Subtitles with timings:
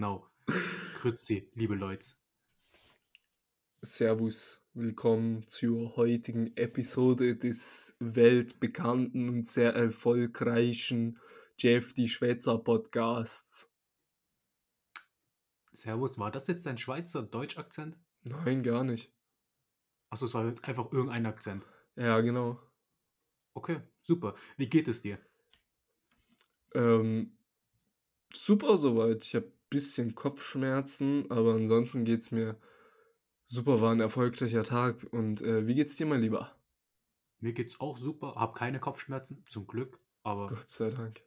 [0.00, 0.26] genau.
[0.94, 2.06] Grüezi, liebe Leute.
[3.82, 11.18] Servus, willkommen zur heutigen Episode des weltbekannten und sehr erfolgreichen
[11.58, 13.70] Jeff die Schweizer Podcasts.
[15.72, 17.98] Servus, war das jetzt dein Schweizer Deutsch-Akzent?
[18.22, 19.12] Nein, gar nicht.
[20.08, 21.68] Achso, es war jetzt einfach irgendein Akzent.
[21.96, 22.58] Ja, genau.
[23.52, 24.34] Okay, super.
[24.56, 25.18] Wie geht es dir?
[26.72, 27.36] Ähm,
[28.32, 29.22] super soweit.
[29.26, 32.56] Ich habe bisschen Kopfschmerzen, aber ansonsten geht es mir
[33.44, 33.80] super.
[33.80, 35.04] War ein erfolgreicher Tag.
[35.12, 36.54] Und äh, wie geht's dir, mein Lieber?
[37.38, 38.34] Mir geht's auch super.
[38.36, 39.98] Hab keine Kopfschmerzen, zum Glück.
[40.22, 41.22] Aber Gott sei Dank.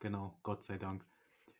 [0.00, 1.06] genau, Gott sei Dank.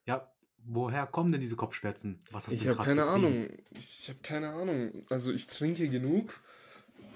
[0.07, 0.33] Ja,
[0.65, 2.19] woher kommen denn diese Kopfschmerzen?
[2.33, 3.27] Was hast Ich du habe keine getrieben?
[3.27, 3.49] Ahnung.
[3.71, 5.07] Ich habe keine Ahnung.
[5.09, 6.41] Also ich trinke genug.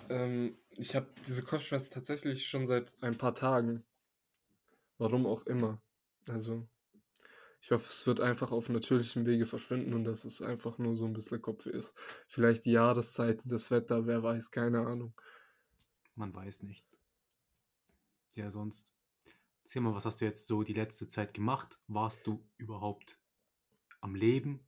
[0.09, 3.83] Ähm, ich habe diese Kopfschmerzen tatsächlich schon seit ein paar Tagen.
[4.99, 5.83] Warum auch immer.
[6.29, 6.69] Also
[7.67, 11.05] ich hoffe, es wird einfach auf natürlichem Wege verschwinden und dass es einfach nur so
[11.05, 11.95] ein bisschen Kopfweh ist.
[12.29, 15.21] Vielleicht die Jahreszeiten, das Wetter, wer weiß, keine Ahnung.
[16.15, 16.87] Man weiß nicht.
[18.37, 18.95] Ja, sonst.
[19.65, 21.81] Erzähl mal, was hast du jetzt so die letzte Zeit gemacht?
[21.89, 23.19] Warst du überhaupt
[24.01, 24.65] am Leben?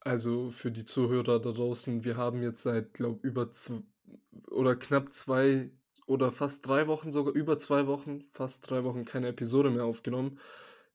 [0.00, 3.80] Also für die Zuhörer da draußen, wir haben jetzt seit, glaube über zwei
[4.48, 5.72] oder knapp zwei
[6.04, 10.38] oder fast drei Wochen, sogar über zwei Wochen, fast drei Wochen keine Episode mehr aufgenommen.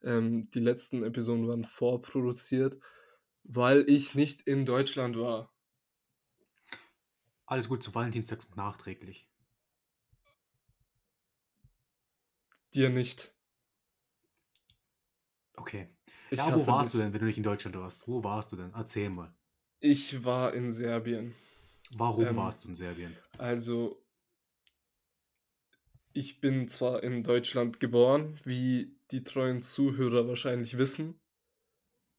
[0.03, 2.77] Ähm, die letzten Episoden waren vorproduziert,
[3.43, 5.51] weil ich nicht in Deutschland war.
[7.45, 9.29] Alles gut zu Valentinstag nachträglich.
[12.73, 13.33] Dir nicht.
[15.55, 15.87] Okay.
[16.29, 17.05] Ich Ja, wo warst du dich.
[17.05, 18.07] denn, wenn du nicht in Deutschland warst?
[18.07, 18.73] Wo warst du denn?
[18.73, 19.33] Erzähl mal.
[19.79, 21.35] Ich war in Serbien.
[21.93, 23.15] Warum Ähm, warst du in Serbien?
[23.37, 24.01] Also,
[26.13, 31.19] ich bin zwar in Deutschland geboren, wie die treuen Zuhörer wahrscheinlich wissen,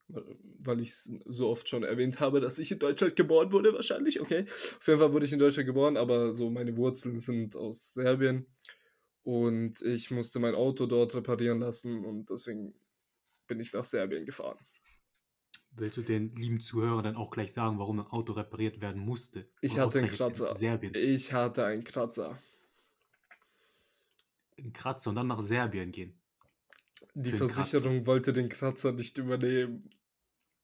[0.08, 4.20] weil ich es so oft schon erwähnt habe, dass ich in Deutschland geboren wurde, wahrscheinlich,
[4.20, 4.44] okay.
[4.48, 8.46] Auf jeden Fall wurde ich in Deutschland geboren, aber so meine Wurzeln sind aus Serbien
[9.22, 12.74] und ich musste mein Auto dort reparieren lassen und deswegen
[13.46, 14.58] bin ich nach Serbien gefahren.
[15.74, 19.48] Willst du den lieben Zuhörern dann auch gleich sagen, warum ein Auto repariert werden musste?
[19.62, 20.54] Ich hatte einen Kratzer.
[20.54, 20.94] Serbien.
[20.94, 22.38] Ich hatte einen Kratzer.
[24.58, 26.21] Ein Kratzer und dann nach Serbien gehen.
[27.14, 27.54] Die einen Kratzer.
[27.54, 29.90] Versicherung wollte den Kratzer nicht übernehmen.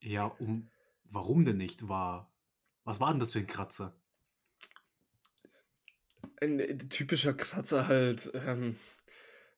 [0.00, 0.70] Ja, um.
[1.10, 1.88] Warum denn nicht?
[1.88, 2.32] War.
[2.84, 3.94] Was war denn das für ein Kratzer?
[6.40, 8.30] Ein äh, typischer Kratzer halt.
[8.34, 8.76] Ähm,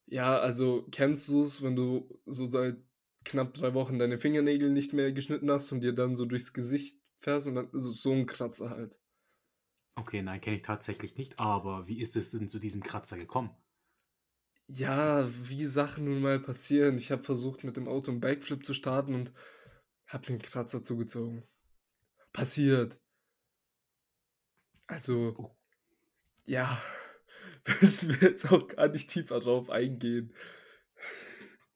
[0.06, 2.76] ja, also kennst du es, wenn du so seit
[3.24, 7.00] knapp drei Wochen deine Fingernägel nicht mehr geschnitten hast und dir dann so durchs Gesicht
[7.16, 8.98] fährst und dann also so ein Kratzer halt.
[9.94, 13.50] Okay, nein, kenne ich tatsächlich nicht, aber wie ist es denn zu diesem Kratzer gekommen?
[14.72, 16.96] Ja, wie Sachen nun mal passieren.
[16.96, 19.32] Ich habe versucht, mit dem Auto einen Backflip zu starten und
[20.06, 21.42] habe mir einen Kratzer zugezogen.
[22.32, 23.00] Passiert.
[24.86, 25.56] Also, Oh.
[26.46, 26.80] ja,
[27.80, 30.34] müssen wir jetzt auch gar nicht tiefer drauf eingehen.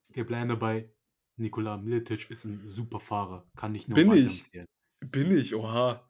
[0.09, 0.89] Wir bleiben dabei.
[1.37, 3.45] Nikola Miletic ist ein super Fahrer.
[3.57, 4.43] Kann ich nur Bin ich.
[4.45, 4.65] weiterempfehlen.
[5.01, 6.09] Bin ich, oha.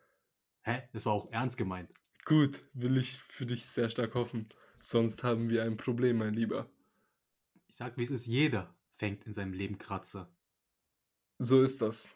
[0.62, 0.88] Hä?
[0.94, 1.91] Das war auch ernst gemeint.
[2.25, 4.50] Gut, will ich für dich sehr stark hoffen.
[4.79, 6.69] Sonst haben wir ein Problem, mein Lieber.
[7.75, 10.33] Ich sag, wie es ist, jeder fängt in seinem Leben Kratzer.
[11.39, 12.15] So ist das.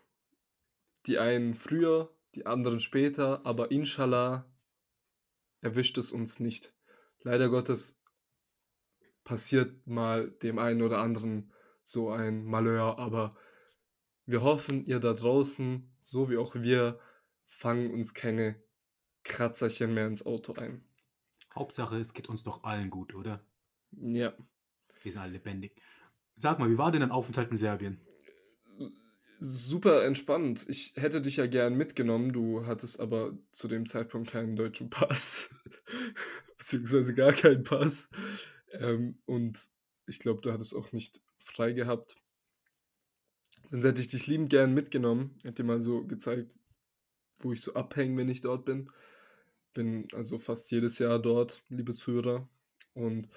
[1.05, 4.49] Die einen früher, die anderen später, aber inshallah
[5.59, 6.73] erwischt es uns nicht.
[7.23, 8.01] Leider Gottes
[9.25, 11.51] passiert mal dem einen oder anderen
[11.83, 13.35] so ein Malheur, aber
[14.25, 17.01] wir hoffen, ihr da draußen, so wie auch wir,
[17.43, 18.63] fangen uns keine
[19.25, 20.85] Kratzerchen mehr ins Auto ein.
[21.53, 23.45] Hauptsache, es geht uns doch allen gut, oder?
[23.91, 24.33] Ja.
[25.01, 25.73] Wir sind alle lebendig.
[26.35, 27.99] Sag mal, wie war denn dein Aufenthalt in Serbien?
[29.39, 30.65] Super entspannt.
[30.67, 35.55] Ich hätte dich ja gern mitgenommen, du hattest aber zu dem Zeitpunkt keinen deutschen Pass.
[36.57, 38.09] Beziehungsweise gar keinen Pass.
[38.71, 39.57] Ähm, und
[40.07, 42.15] ich glaube, du hattest auch nicht frei gehabt.
[43.69, 45.35] Sonst hätte ich dich liebend gern mitgenommen.
[45.43, 46.51] Hätte dir mal so gezeigt,
[47.41, 48.91] wo ich so abhänge, wenn ich dort bin.
[49.73, 52.49] Bin also fast jedes Jahr dort, liebe Zuhörer.
[52.93, 53.29] Und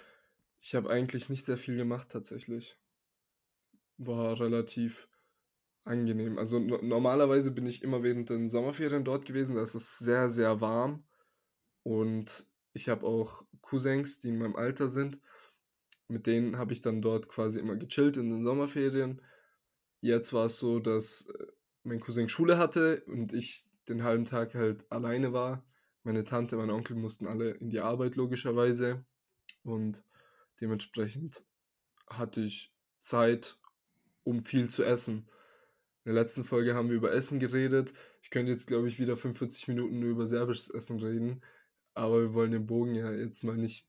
[0.62, 2.78] ich habe eigentlich nicht sehr viel gemacht tatsächlich.
[3.98, 5.08] War relativ
[5.84, 6.38] angenehm.
[6.38, 9.56] Also no normalerweise bin ich immer während den Sommerferien dort gewesen.
[9.56, 11.04] Da ist es sehr, sehr warm.
[11.82, 15.20] Und ich habe auch Cousins, die in meinem Alter sind.
[16.06, 19.20] Mit denen habe ich dann dort quasi immer gechillt in den Sommerferien.
[20.00, 21.46] Jetzt war es so, dass äh,
[21.82, 25.64] mein Cousin Schule hatte und ich den halben Tag halt alleine war.
[26.04, 29.04] Meine Tante, mein Onkel mussten alle in die Arbeit logischerweise.
[29.64, 30.04] Und
[30.62, 31.44] dementsprechend
[32.06, 33.58] hatte ich Zeit,
[34.22, 35.28] um viel zu essen.
[36.04, 37.92] In der letzten Folge haben wir über Essen geredet.
[38.22, 41.42] Ich könnte jetzt, glaube ich, wieder 45 Minuten nur über serbisches Essen reden.
[41.94, 43.88] Aber wir wollen den Bogen ja jetzt mal nicht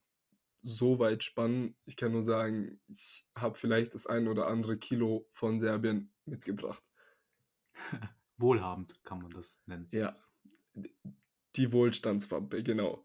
[0.61, 1.75] so weit spannen.
[1.85, 6.83] Ich kann nur sagen, ich habe vielleicht das ein oder andere Kilo von Serbien mitgebracht.
[8.37, 9.87] Wohlhabend kann man das nennen.
[9.91, 10.15] Ja,
[11.55, 13.03] die Wohlstandswampe, genau.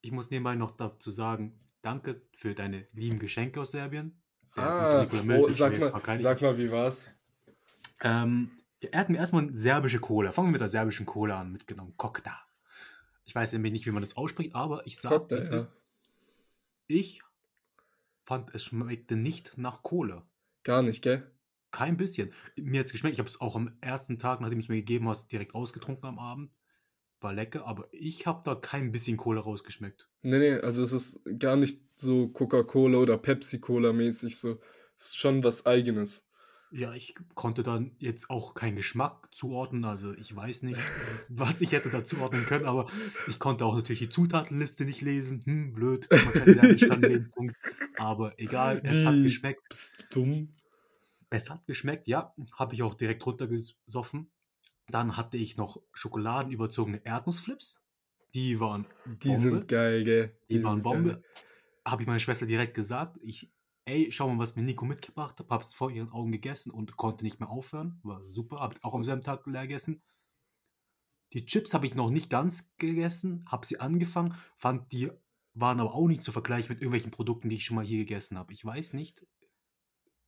[0.00, 4.20] Ich muss nebenbei noch dazu sagen, danke für deine lieben Geschenke aus Serbien.
[4.56, 7.10] Der Ah, oh, sag mal, sag mal, wie war's?
[8.00, 11.52] Ähm, er hat mir erstmal eine serbische Cola, fangen wir mit der serbischen Cola an,
[11.52, 11.94] mitgenommen.
[11.96, 12.38] Kokta.
[13.24, 15.56] Ich weiß nämlich nicht, wie man das ausspricht, aber ich sag, Kokta, es ja.
[15.56, 15.72] ist.
[16.86, 17.22] Ich
[18.24, 20.24] fand, es schmeckte nicht nach Cola.
[20.62, 21.30] Gar nicht, gell?
[21.70, 22.32] Kein bisschen.
[22.56, 23.14] Mir hat es geschmeckt.
[23.14, 26.08] Ich habe es auch am ersten Tag, nachdem du es mir gegeben hast, direkt ausgetrunken
[26.08, 26.50] am Abend.
[27.20, 30.08] War lecker, aber ich habe da kein bisschen Cola rausgeschmeckt.
[30.22, 34.60] Nee, nee, also es ist gar nicht so Coca-Cola oder Pepsi-Cola mäßig so.
[34.96, 36.28] Es ist schon was Eigenes.
[36.70, 39.84] Ja, ich konnte dann jetzt auch keinen Geschmack zuordnen.
[39.84, 40.78] Also ich weiß nicht,
[41.28, 42.90] was ich hätte da zuordnen können, aber
[43.26, 45.42] ich konnte auch natürlich die Zutatenliste nicht lesen.
[45.44, 46.08] Hm, blöd.
[46.10, 47.56] Man kann dann den Punkt.
[47.96, 49.22] Aber egal, es hat Wie?
[49.24, 49.68] geschmeckt.
[49.68, 50.54] Bist du dumm?
[51.30, 52.34] Es hat geschmeckt, ja.
[52.52, 54.30] Habe ich auch direkt runtergesoffen.
[54.88, 57.84] Dann hatte ich noch schokoladenüberzogene Erdnussflips.
[58.34, 59.38] Die waren Die Bombe.
[59.40, 60.38] sind geil, gell?
[60.50, 61.22] Die waren sind Bombe.
[61.86, 63.18] Habe ich meiner Schwester direkt gesagt.
[63.22, 63.50] Ich,
[63.84, 65.48] ey, schau mal, was mir Nico mitgebracht hat.
[65.50, 68.00] Hab's vor ihren Augen gegessen und konnte nicht mehr aufhören.
[68.02, 68.60] War super.
[68.60, 70.02] Hab ich auch am selben Tag leer gegessen.
[71.34, 73.44] Die Chips habe ich noch nicht ganz gegessen.
[73.48, 74.34] Hab sie angefangen.
[74.56, 75.10] Fand die
[75.54, 78.38] waren aber auch nicht zu vergleichen mit irgendwelchen Produkten, die ich schon mal hier gegessen
[78.38, 78.52] habe.
[78.52, 79.26] Ich weiß nicht.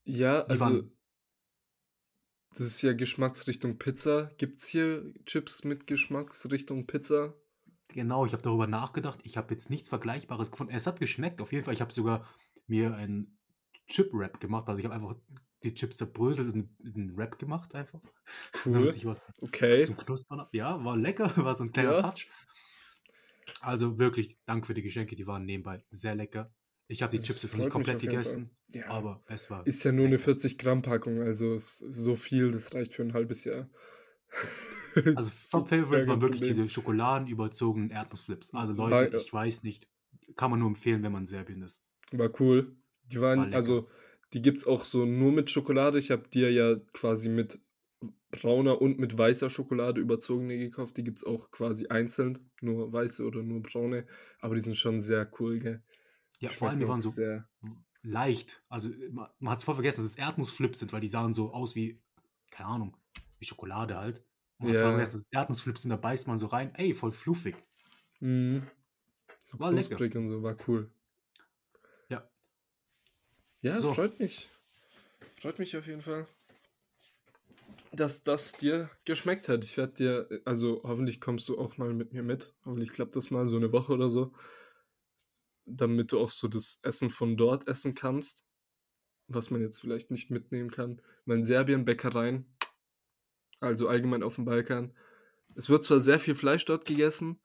[0.04, 0.92] Ja, Die also waren-
[2.56, 4.31] das ist ja Geschmacksrichtung Pizza.
[4.38, 7.35] Gibt's hier Chips mit Geschmacksrichtung Pizza?
[7.88, 9.20] Genau, ich habe darüber nachgedacht.
[9.25, 10.73] Ich habe jetzt nichts Vergleichbares gefunden.
[10.75, 11.75] Es hat geschmeckt, auf jeden Fall.
[11.75, 12.26] Ich habe sogar
[12.67, 13.38] mir einen
[13.88, 14.69] Chip-Wrap gemacht.
[14.69, 15.17] Also ich habe einfach
[15.62, 18.00] die Chips zerbröselt und einen Wrap gemacht einfach.
[18.64, 18.73] Cool.
[18.75, 19.82] Damit ich was Okay.
[19.82, 20.50] zum Knuspern habe.
[20.53, 22.03] Ja, war lecker, war so ein kleiner Ja.
[22.03, 22.29] Touch.
[23.62, 26.53] Also wirklich, danke für die Geschenke, die waren nebenbei sehr lecker.
[26.92, 28.88] Ich habe die Das Chips jetzt nicht komplett gegessen, Ja.
[28.88, 30.25] aber es war Ist ja nur eine lecker.
[30.25, 33.69] 40 Gramm Packung, also ist so viel, das reicht für ein halbes Jahr.
[35.16, 38.52] Also Top Favorite waren wirklich diese schokoladenüberzogenen Erdnussflips.
[38.54, 39.88] Also War- Leute, ich weiß nicht,
[40.34, 41.87] kann man nur empfehlen, wenn man in Serbien ist.
[42.10, 42.75] War cool.
[43.04, 43.88] Die waren, War also,
[44.32, 45.96] die gibt's auch so nur mit Schokolade.
[45.98, 47.60] Ich habe dir ja quasi mit
[48.32, 50.96] brauner und mit weißer Schokolade überzogene gekauft.
[50.96, 54.06] Die gibt's auch quasi einzeln, nur weiße oder nur braune.
[54.40, 55.84] Aber die sind schon sehr cool, gell?
[56.40, 57.48] Ja, vor allem, die waren so sehr.
[58.02, 58.62] leicht.
[58.69, 61.52] Also man, man hat es voll vergessen, dass es Erdnussflips sind, weil die sahen so
[61.52, 62.00] aus wie,
[62.50, 62.96] keine Ahnung,
[63.38, 64.25] wie Schokolade halt.
[64.58, 64.90] Man hat voll Ja.
[64.92, 66.75] vergessen, dass es Erdnussflips sind, da beißt man so rein.
[66.75, 67.56] Ey, voll fluffig.
[68.20, 68.66] Mhm.
[69.44, 69.88] So War lecker.
[69.88, 70.90] knusprig und so, war cool.
[72.08, 72.28] Ja.
[73.62, 73.93] Ja, So.
[73.93, 74.48] freut mich.
[75.40, 76.26] Freut mich auf jeden Fall,
[77.93, 79.64] dass das dir geschmeckt hat.
[79.64, 82.54] Ich werde dir, also hoffentlich kommst du auch mal mit mir mit.
[82.64, 84.32] Hoffentlich klappt das mal so eine Woche oder so.
[85.70, 88.44] Damit du auch so das Essen von dort essen kannst.
[89.28, 91.00] Was man jetzt vielleicht nicht mitnehmen kann.
[91.25, 92.44] Weil in Serbien Bäckereien,
[93.61, 94.94] also allgemein auf dem Balkan.
[95.55, 97.40] Es wird zwar sehr viel Fleisch dort gegessen,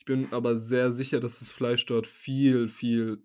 [0.00, 3.22] ich bin aber sehr sicher, dass das Fleisch dort viel, viel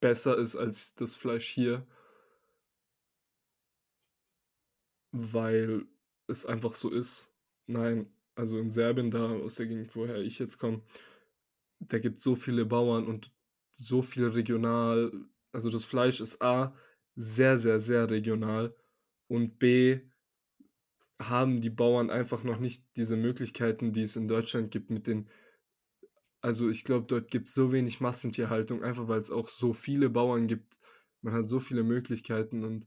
[0.00, 1.86] besser ist als das Fleisch hier.
[5.12, 5.84] Weil
[6.26, 7.28] es einfach so ist.
[7.66, 10.80] Nein, also in Serbien, da aus der Gegend, woher ich jetzt komme,
[11.80, 13.32] da gibt so viele Bauern und
[13.70, 15.12] so viel regional.
[15.52, 16.74] Also das Fleisch ist A,
[17.16, 18.74] sehr, sehr, sehr regional
[19.28, 20.00] und B,
[21.20, 25.28] haben die Bauern einfach noch nicht diese Möglichkeiten, die es in Deutschland gibt mit den
[26.44, 30.10] also ich glaube, dort gibt es so wenig Massentierhaltung, einfach weil es auch so viele
[30.10, 30.76] Bauern gibt.
[31.22, 32.86] Man hat so viele Möglichkeiten und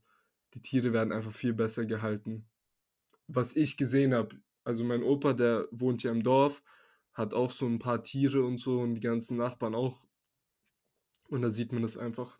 [0.53, 2.48] die Tiere werden einfach viel besser gehalten.
[3.25, 6.62] Was ich gesehen habe, also mein Opa, der wohnt ja im Dorf,
[7.17, 10.00] hat auch so ein paar Tiere und so und die ganzen Nachbarn auch.
[11.29, 12.39] Und da sieht man das einfach.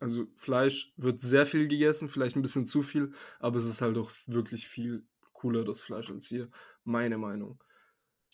[0.00, 3.98] Also Fleisch wird sehr viel gegessen, vielleicht ein bisschen zu viel, aber es ist halt
[3.98, 6.48] auch wirklich viel cooler, das Fleisch als hier.
[6.82, 7.62] Meine Meinung.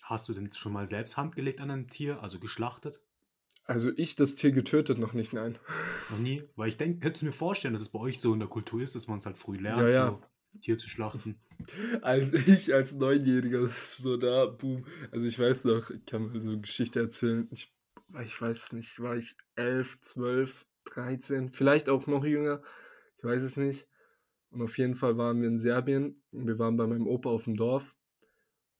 [0.03, 3.03] Hast du denn schon mal selbst Hand gelegt an einem Tier, also geschlachtet?
[3.65, 5.59] Also ich das Tier getötet noch nicht, nein.
[6.11, 6.45] Noch nie?
[6.55, 8.81] Weil ich denke, könntest du mir vorstellen, dass es bei euch so in der Kultur
[8.81, 10.11] ist, dass man es halt früh lernt, Ja, ja.
[10.11, 10.23] so
[10.61, 11.39] Tier zu schlachten.
[12.03, 14.85] Als ich als Neunjähriger so da, boom.
[15.11, 17.49] Also ich weiß noch, ich kann mal so eine Geschichte erzählen.
[17.51, 17.73] Ich,
[18.23, 22.63] ich weiß nicht, war ich elf, zwölf, 13, vielleicht auch noch jünger.
[23.19, 23.89] Ich weiß es nicht.
[24.51, 26.23] Und auf jeden Fall waren wir in Serbien.
[26.31, 27.97] Wir waren bei meinem Opa auf dem Dorf.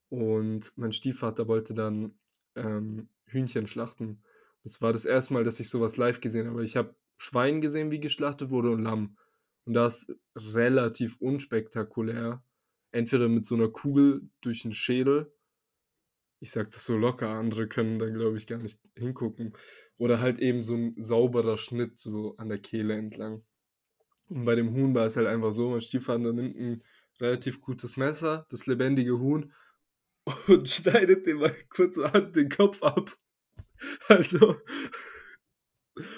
[0.09, 2.15] Und mein Stiefvater wollte dann
[2.55, 4.23] ähm, Hühnchen schlachten.
[4.63, 6.65] Das war das erste Mal, dass ich sowas live gesehen habe.
[6.65, 9.17] Ich habe Schwein gesehen, wie geschlachtet wurde und Lamm.
[9.67, 12.43] Und das relativ unspektakulär.
[12.93, 15.33] Entweder mit so einer Kugel durch den Schädel.
[16.39, 19.55] Ich sag das so locker, andere können da, glaube ich, gar nicht hingucken.
[19.99, 23.45] Oder halt eben so ein sauberer Schnitt so an der Kehle entlang.
[24.29, 26.83] Und bei dem Huhn war es halt einfach so, mein Stiefvater nimmt ein
[27.21, 29.53] relativ gutes Messer, das lebendige Huhn,
[30.49, 33.17] und schneidet dem mal kurzerhand den Kopf ab.
[34.09, 34.57] Also,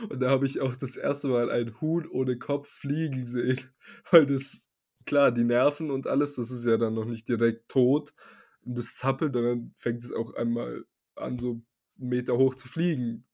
[0.08, 3.60] und da habe ich auch das erste Mal ein Huhn ohne Kopf fliegen sehen.
[4.10, 4.70] Weil das,
[5.06, 8.14] klar, die Nerven und alles, das ist ja dann noch nicht direkt tot.
[8.64, 12.68] Und das zappelt und dann fängt es auch einmal an, so einen Meter hoch zu
[12.68, 13.24] fliegen.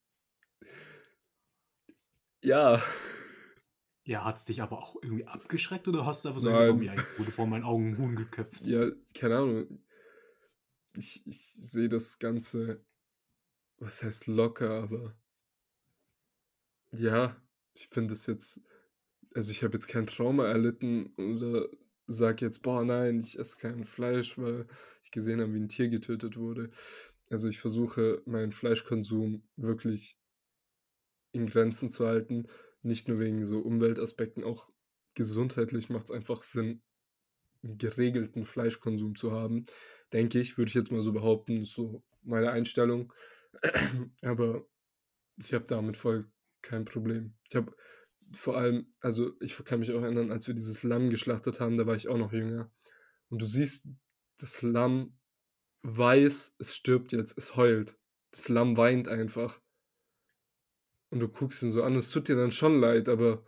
[2.43, 2.83] Ja.
[4.05, 6.95] Ja, hat es dich aber auch irgendwie abgeschreckt oder hast du einfach so genommen, ja,
[6.95, 7.05] Nein.
[7.17, 8.67] wurde vor meinen Augen ein Huhn geköpft?
[8.67, 9.83] Ja, keine Ahnung.
[10.95, 12.85] Ich, ich sehe das Ganze,
[13.79, 15.17] was heißt locker, aber
[16.97, 17.37] ja,
[17.75, 18.61] ich finde es jetzt,
[19.35, 21.69] also ich habe jetzt kein Trauma erlitten oder
[22.07, 24.67] sage jetzt, boah, nein, ich esse kein Fleisch, weil
[25.03, 26.71] ich gesehen habe, wie ein Tier getötet wurde.
[27.31, 30.19] Also ich versuche meinen Fleischkonsum wirklich
[31.33, 32.47] in Grenzen zu halten,
[32.83, 34.71] nicht nur wegen so Umweltaspekten, auch
[35.15, 36.83] gesundheitlich macht es einfach Sinn,
[37.63, 39.65] einen geregelten Fleischkonsum zu haben.
[40.13, 43.13] Denke ich, würde ich jetzt mal so behaupten, ist so meine Einstellung.
[44.23, 44.67] Aber
[45.43, 46.27] ich habe damit voll
[46.65, 47.35] kein Problem.
[47.49, 47.75] Ich habe
[48.33, 51.87] vor allem, also ich kann mich auch erinnern, als wir dieses Lamm geschlachtet haben, da
[51.87, 52.73] war ich auch noch jünger.
[53.29, 53.97] Und du siehst,
[54.39, 55.17] das Lamm
[55.83, 57.97] weiß, es stirbt jetzt, es heult.
[58.31, 59.61] Das Lamm weint einfach.
[61.11, 63.45] Und du guckst ihn so an, es tut dir dann schon leid, aber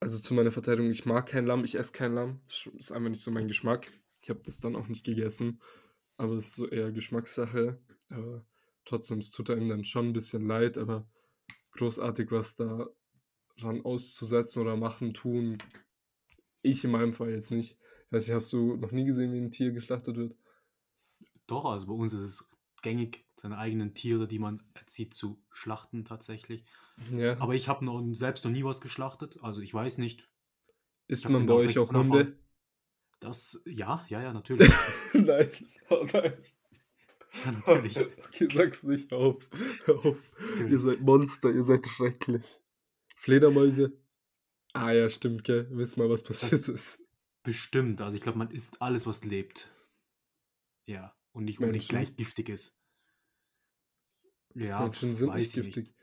[0.00, 2.42] also zu meiner Verteidigung, ich mag kein Lamm, ich esse kein Lamm.
[2.48, 3.90] Das ist einfach nicht so mein Geschmack.
[4.20, 5.60] Ich habe das dann auch nicht gegessen,
[6.16, 7.80] aber es ist so eher Geschmackssache.
[8.10, 8.44] Aber
[8.84, 11.08] trotzdem, es tut einem dann schon ein bisschen leid, aber
[11.72, 12.86] großartig was da
[13.60, 15.58] ran auszusetzen oder machen, tun.
[16.62, 17.78] Ich in meinem Fall jetzt nicht.
[18.06, 20.36] Ich weiß nicht, hast du noch nie gesehen, wie ein Tier geschlachtet wird?
[21.46, 22.50] Doch, also bei uns ist es
[22.82, 26.64] gängig, seine eigenen Tiere, die man erzieht, zu schlachten tatsächlich.
[27.10, 27.38] Ja.
[27.40, 30.28] Aber ich habe noch, selbst noch nie was geschlachtet, also ich weiß nicht.
[31.10, 31.92] Hab man bei euch auch.
[31.92, 32.38] Hunde?
[33.20, 34.70] Das, ja, ja, ja, natürlich.
[35.12, 35.48] nein,
[35.90, 36.32] oh nein.
[37.44, 37.96] Ja, natürlich.
[38.26, 39.48] Okay, sag's nicht auf.
[39.84, 40.32] Hör auf.
[40.38, 40.82] Ihr natürlich.
[40.82, 42.44] seid Monster, ihr seid schrecklich.
[43.16, 43.92] Fledermäuse?
[44.72, 45.68] Ah ja, stimmt, gell?
[45.70, 47.06] Wisst mal, was passiert Das ist.
[47.42, 48.00] bestimmt.
[48.00, 49.74] Also ich glaube, man isst alles, was lebt.
[50.86, 51.14] Ja.
[51.32, 51.90] Und nicht unbedingt Menschen?
[51.90, 52.78] gleich giftig ist.
[54.54, 55.74] Ja, Menschen sind nicht ich nicht.
[55.74, 55.94] giftig.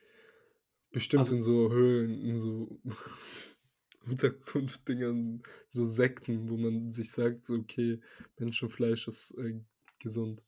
[0.91, 2.79] Bestimmt Also- in so Höhlen, in so
[4.05, 8.01] Unterkunftdingern, so Sekten, wo man sich sagt, so, okay,
[8.37, 9.59] Menschenfleisch ist äh,
[9.99, 10.43] gesund.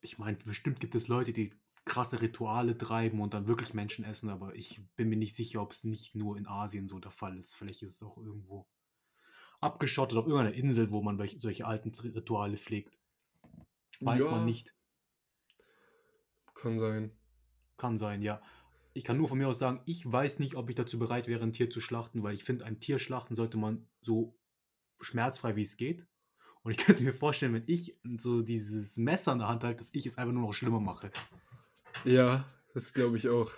[0.00, 1.52] Ich meine, bestimmt gibt es Leute, die
[1.84, 5.72] krasse Rituale treiben und dann wirklich Menschen essen, aber ich bin mir nicht sicher, ob
[5.72, 7.56] es nicht nur in Asien so der Fall ist.
[7.56, 8.68] Vielleicht ist es auch irgendwo
[9.60, 13.00] abgeschottet auf irgendeiner Insel, wo man solche alten Rituale pflegt.
[14.00, 14.30] Weiß Ja.
[14.30, 14.74] man nicht.
[16.54, 17.16] Kann sein.
[17.76, 18.42] Kann sein, ja.
[18.92, 21.42] Ich kann nur von mir aus sagen, ich weiß nicht, ob ich dazu bereit wäre,
[21.42, 24.36] ein Tier zu schlachten, weil ich finde, ein Tier schlachten sollte man so
[25.00, 26.06] schmerzfrei wie es geht.
[26.62, 29.90] Und ich könnte mir vorstellen, wenn ich so dieses Messer in der Hand halte, dass
[29.94, 31.10] ich es einfach nur noch schlimmer mache.
[32.04, 33.50] Ja, das glaube ich auch.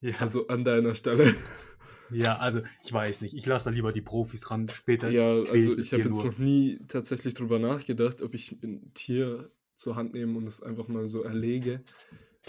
[0.00, 1.34] Ja, Also an deiner Stelle.
[2.10, 3.34] ja also ich weiß nicht.
[3.34, 4.68] Ich lasse da lieber die Profis ran.
[4.68, 6.32] Später Ja, also ich habe jetzt nur.
[6.32, 10.88] noch nie tatsächlich drüber nachgedacht, ob ich ein Tier zur Hand nehme und es einfach
[10.88, 11.82] mal so erlege.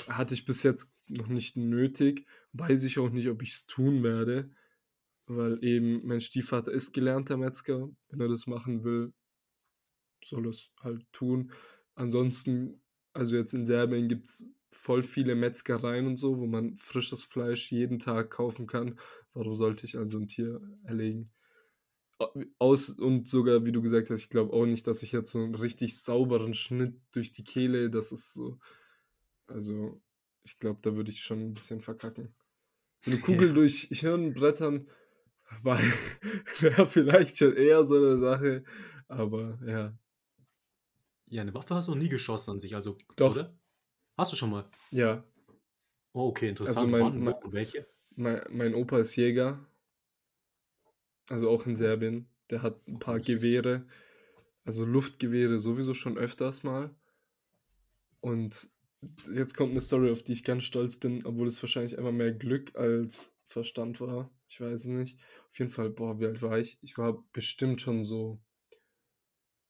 [0.07, 2.25] Hatte ich bis jetzt noch nicht nötig.
[2.53, 4.49] Weiß ich auch nicht, ob ich es tun werde,
[5.27, 7.89] weil eben mein Stiefvater ist gelernter Metzger.
[8.09, 9.13] Wenn er das machen will,
[10.25, 11.51] soll es halt tun.
[11.95, 12.81] Ansonsten,
[13.13, 17.71] also jetzt in Serbien gibt es voll viele Metzgereien und so, wo man frisches Fleisch
[17.71, 18.99] jeden Tag kaufen kann.
[19.33, 21.31] Warum sollte ich also ein Tier erlegen?
[22.59, 25.39] Aus und sogar, wie du gesagt hast, ich glaube auch nicht, dass ich jetzt so
[25.39, 28.57] einen richtig sauberen Schnitt durch die Kehle, das ist so.
[29.47, 30.01] Also,
[30.43, 32.35] ich glaube, da würde ich schon ein bisschen verkacken.
[32.99, 33.53] So eine Kugel Ja.
[33.53, 34.87] durch Hirn brettern
[35.63, 35.79] war
[36.61, 38.63] ja, vielleicht schon eher so eine Sache,
[39.07, 39.97] aber ja.
[41.27, 43.31] Ja, eine Waffe hast du noch nie geschossen an sich, also, Doch.
[43.31, 43.57] oder?
[44.17, 44.69] Hast du schon mal?
[44.91, 45.23] Ja,
[46.13, 46.77] Oh, okay, interessant.
[46.77, 47.85] Also mein- mein- und welche?
[48.15, 49.59] mein, mein Opa ist Jäger,
[51.29, 52.29] also auch in Serbien.
[52.49, 53.19] Der hat ein paar.
[53.19, 53.85] Gewehre,
[54.63, 56.95] also Luftgewehre sowieso schon öfters mal.
[58.21, 58.69] Und
[59.33, 62.31] jetzt kommt eine Story, auf die ich ganz stolz bin, obwohl es wahrscheinlich einfach mehr
[62.31, 64.31] Glück als Verstand war.
[64.47, 65.19] Ich weiß es nicht.
[65.49, 66.77] Auf jeden Fall, boah, wie alt war ich?
[66.81, 68.39] Ich war bestimmt schon so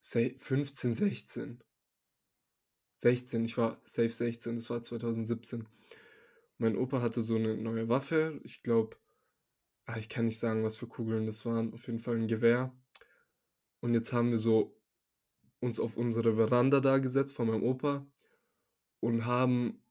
[0.05, 1.63] 15, 16.
[2.93, 5.67] 16, ich war safe 16, das war 2017.
[6.57, 8.97] Mein Opa hatte so eine neue Waffe, ich glaube
[9.85, 11.74] ah, ich kann nicht sagen, was für Kugeln das waren.
[11.74, 12.74] Auf jeden Fall ein Gewehr.
[13.79, 14.75] Und jetzt haben wir so
[15.59, 18.05] uns auf unsere Veranda da gesetzt von meinem Opa
[19.00, 19.81] und haben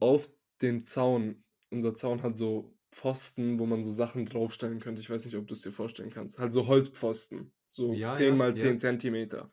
[0.00, 0.28] auf
[0.62, 5.02] dem Zaun, unser Zaun hat so Pfosten, wo man so Sachen draufstellen könnte.
[5.02, 6.38] Ich weiß nicht, ob du es dir vorstellen kannst.
[6.38, 7.52] Halt so Holzpfosten.
[7.68, 8.54] So Ja, 10 ja, mal ja.
[8.54, 9.50] 10 Zentimeter.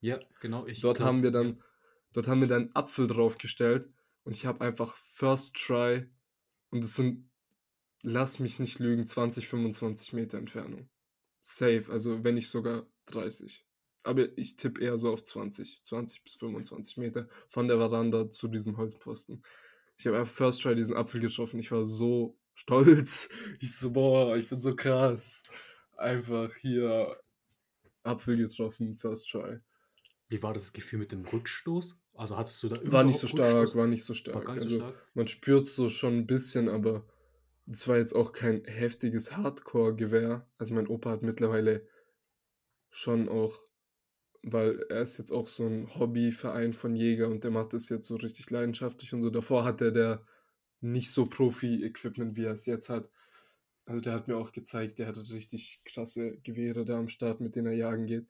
[0.00, 0.66] Ja, genau.
[0.66, 1.42] Ich Dort glaub, haben wir ja.
[1.42, 1.62] dann,
[2.12, 3.86] dort haben wir dann einen Apfel draufgestellt
[4.24, 6.06] und ich habe einfach First Try
[6.70, 7.28] und es sind,
[8.02, 10.88] lass mich nicht lügen, 20, 25 Meter Entfernung.
[11.42, 13.66] Safe, also wenn nicht sogar 30.
[14.02, 18.48] Aber ich tippe eher so auf 20, 20 bis 25 Meter von der Veranda zu
[18.48, 19.42] diesem Holzpfosten.
[19.98, 21.60] Ich habe einfach First Try diesen Apfel getroffen.
[21.60, 23.28] Ich war so stolz.
[23.60, 25.44] Ich so, boah, ich bin so krass.
[25.98, 27.20] Einfach hier
[28.02, 29.58] Apfel getroffen, First Try.
[30.28, 31.98] Wie war das Gefühl mit dem Rückstoß?
[32.14, 33.76] Also hattest du da War nicht überhaupt so stark, Rückstoß?
[33.76, 34.48] war nicht so stark.
[34.48, 35.10] nicht so Also stark?
[35.14, 37.04] man spürt so schon ein bisschen, aber
[37.66, 40.46] es war jetzt auch kein heftiges Hardcore-Gewehr.
[40.58, 41.86] Also mein Opa hat mittlerweile
[42.90, 43.58] schon auch,
[44.42, 48.06] weil er ist jetzt auch so ein Hobbyverein von Jäger und der macht das jetzt
[48.06, 49.30] so richtig leidenschaftlich und so.
[49.30, 50.24] Davor hatte der
[50.80, 53.10] nicht so Profi-Equipment, wie er es jetzt hat.
[53.90, 57.56] Also der hat mir auch gezeigt, der hatte richtig krasse Gewehre da am Start, mit
[57.56, 58.28] denen er jagen geht.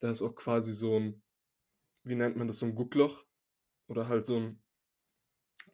[0.00, 1.22] Da ist auch quasi so ein,
[2.04, 3.24] wie nennt man das, so ein Guckloch?
[3.86, 4.58] Oder halt so ein,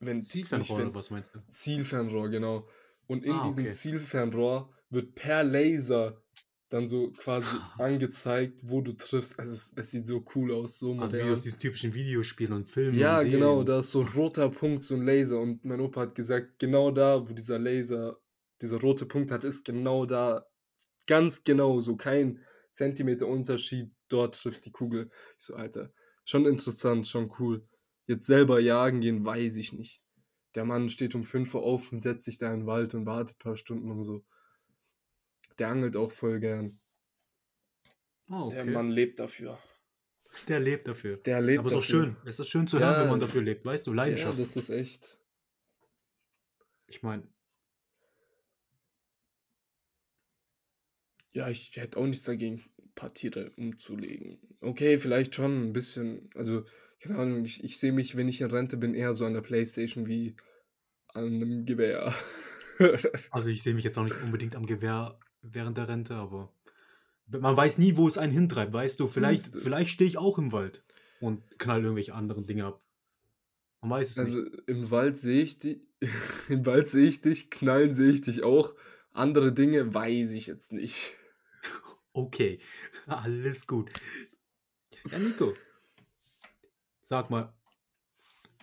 [0.00, 1.38] wenn Zielfernrohr wenn, was meinst du?
[1.49, 2.68] Zielfernrohr, genau.
[3.06, 3.72] Und in Ah, diesem okay.
[3.72, 6.20] Zielfernrohr wird per Laser
[6.68, 9.38] dann so quasi angezeigt, wo du triffst.
[9.38, 12.66] Also es, es sieht so cool aus, so Also wie aus diesen typischen Videospielen und
[12.66, 15.40] Filmen Ja, und genau, da ist so ein roter Punkt, so ein Laser.
[15.40, 18.18] Und mein Opa hat gesagt, genau da, wo dieser Laser,
[18.62, 20.47] dieser rote Punkt hat, ist genau da,
[21.07, 25.11] ganz genau, so kein Zentimeter Unterschied, dort trifft die Kugel.
[25.38, 25.93] Ich so, Alter,
[26.25, 27.67] schon interessant, schon cool.
[28.07, 30.02] Jetzt selber jagen gehen, weiß ich nicht.
[30.55, 33.07] Der Mann steht um 5 Uhr auf und setzt sich da in den Wald und
[33.07, 34.25] wartet ein paar Stunden und so.
[35.59, 36.81] Der angelt auch voll gern.
[38.29, 38.71] Der okay.
[38.71, 39.59] Mann lebt dafür.
[40.49, 41.17] Der lebt dafür.
[41.19, 42.17] Der lebt Aber es ist auch schön.
[42.25, 43.03] Es ist schön zu hören, Ja.
[43.03, 43.64] wenn man dafür lebt.
[43.64, 44.38] Weißt du, Ja, Leidenschaft.
[44.38, 45.18] das ist echt.
[46.87, 47.29] ich meine,
[51.33, 54.38] Ja, ich hätte auch nichts dagegen, ein paar Tiere umzulegen.
[54.61, 56.29] Okay, vielleicht schon ein bisschen.
[56.35, 56.64] Also,
[57.01, 59.40] keine Ahnung, ich, ich sehe mich, wenn ich in Rente bin, eher so an der
[59.40, 60.37] Playstation wie
[61.09, 62.14] an einem Gewehr.
[63.31, 66.53] also ich sehe mich jetzt auch nicht unbedingt am Gewehr während der Rente, aber
[67.27, 69.07] man weiß nie, wo es einen hintreibt, weißt du?
[69.07, 70.85] Vielleicht, vielleicht stehe ich auch im Wald
[71.21, 72.83] und knall irgendwelche anderen Dinge ab.
[73.83, 74.62] Man weiß es Also nicht.
[74.66, 75.81] im Wald sehe ich dich,
[76.49, 78.75] im Wald sehe ich dich, knallen sehe ich dich auch.
[79.12, 81.16] Andere Dinge weiß ich jetzt nicht.
[82.12, 82.59] Okay,
[83.07, 83.90] alles gut.
[85.11, 85.55] Ja, Nico.
[87.03, 87.53] Sag mal,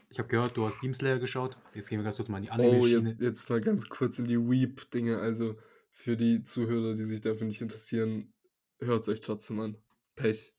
[0.09, 1.57] ich habe gehört, du hast Demon Slayer geschaut.
[1.73, 3.09] Jetzt gehen wir ganz kurz mal in die Oh, Anime-Schiene.
[3.11, 5.19] jetzt, jetzt mal ganz kurz in die Weep-Dinge.
[5.19, 5.57] Also
[5.91, 8.33] für die Zuhörer, die sich dafür nicht interessieren,
[8.79, 9.77] hört es euch trotzdem an.
[10.15, 10.53] Pech.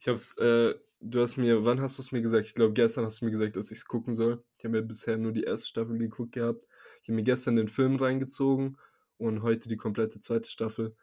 [0.00, 2.46] Ich hab's, äh, du hast mir, wann hast du es mir gesagt?
[2.46, 4.42] Ich glaube, gestern hast du mir gesagt, dass ich es gucken soll.
[4.58, 6.66] Ich habe mir bisher nur die erste Staffel geguckt gehabt.
[7.02, 8.78] Ich habe mir gestern den Film reingezogen
[9.18, 10.96] und heute die komplette zweite Staffel.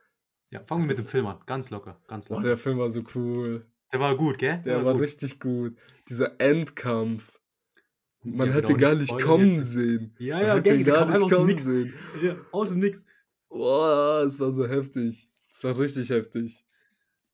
[0.51, 1.39] Ja, fangen wir mit dem Film an.
[1.45, 2.47] Ganz locker, ganz Boah, locker.
[2.49, 3.65] der Film war so cool.
[3.91, 4.61] Der war gut, gell?
[4.63, 5.01] Der war gut.
[5.01, 5.75] richtig gut.
[6.09, 7.39] Dieser Endkampf.
[8.23, 9.71] Man Ja, hätte genau, gar nicht kommen jetzt.
[9.71, 10.15] sehen.
[10.19, 11.63] Ja, Man ja, hätte gell, ihn der gar nicht kommen Nix.
[11.63, 11.93] sehen.
[12.21, 12.99] Ja, aus dem Nix.
[13.49, 15.29] Boah, es war so heftig.
[15.49, 16.65] Es war richtig heftig.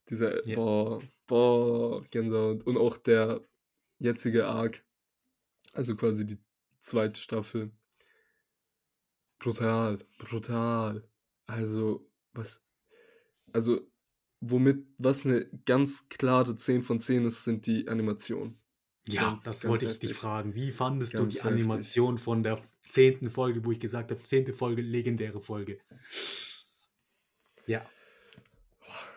[0.09, 0.55] Dieser, Ja.
[0.55, 2.63] boah, boah, Gänsehaut.
[2.65, 3.41] Und auch der
[3.99, 4.83] jetzige Arc,
[5.73, 6.39] also quasi die
[6.79, 7.71] zweite Staffel.
[9.39, 11.03] Brutal, brutal.
[11.45, 12.63] Also, was,
[13.53, 13.81] also,
[14.41, 18.57] womit, was eine ganz klare 10 von 10 ist, sind die Animationen.
[19.07, 20.17] Ja, Ganz, das ganz wollte ich dich heftig.
[20.17, 20.53] fragen.
[20.55, 21.53] Wie fandest du Ganz die heftig.
[21.53, 25.79] Animation von der zehnten Folge, wo ich gesagt habe, zehnte Folge, legendäre Folge?
[27.65, 27.85] Ja,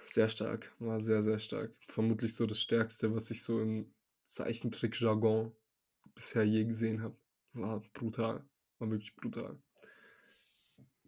[0.03, 1.73] Sehr stark, war sehr, sehr stark.
[1.87, 3.93] Vermutlich so das Stärkste, was ich so im
[4.25, 5.53] Zeichentrick-Jargon
[6.15, 7.17] bisher je gesehen habe.
[7.53, 8.45] War brutal,
[8.79, 9.57] war wirklich brutal.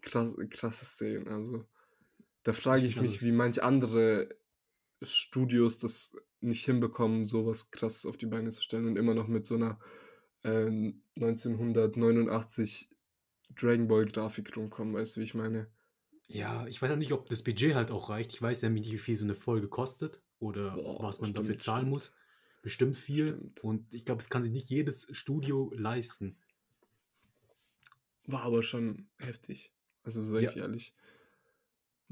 [0.01, 1.65] Krass, krasse Szenen, also
[2.45, 4.29] da frage ich Ich mich, wie manch andere
[5.03, 9.47] Studios das nicht hinbekommen, sowas krasses auf die Beine zu stellen und immer noch mit
[9.47, 9.79] so einer
[10.45, 12.91] ähm, 1989
[13.55, 15.71] Dragon Ball Grafik rumkommen, weißt du, wie ich meine?
[16.29, 18.33] ja, ich weiß ja nicht, ob das Budget halt auch reicht.
[18.33, 21.59] Ich weiß ja nicht, wie viel so eine Folge kostet oder Boah, was man dafür
[21.59, 21.91] stimmt, zahlen stimmt.
[21.91, 22.17] muss.
[22.63, 23.29] Bestimmt viel.
[23.29, 23.65] Stimmt.
[23.65, 26.39] Und ich glaube, es kann sich nicht jedes Studio leisten.
[28.27, 29.73] War aber schon heftig.
[30.05, 30.63] Also sag ich Ja.
[30.63, 30.95] ehrlich.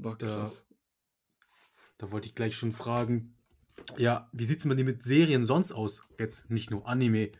[0.03, 0.65] War Da- krass.
[1.97, 3.33] Da wollte ich gleich schon fragen,
[3.97, 6.03] ja, wie sieht es denn mit Serien sonst aus?
[6.19, 7.31] Jetzt nicht nur Anime.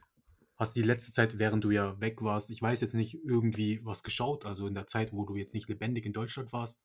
[0.57, 3.81] hast du die letzte Zeit, während du ja weg warst, ich weiß jetzt nicht, irgendwie
[3.85, 4.45] was geschaut?
[4.45, 6.83] Also in der Zeit, wo du jetzt nicht lebendig in Deutschland warst?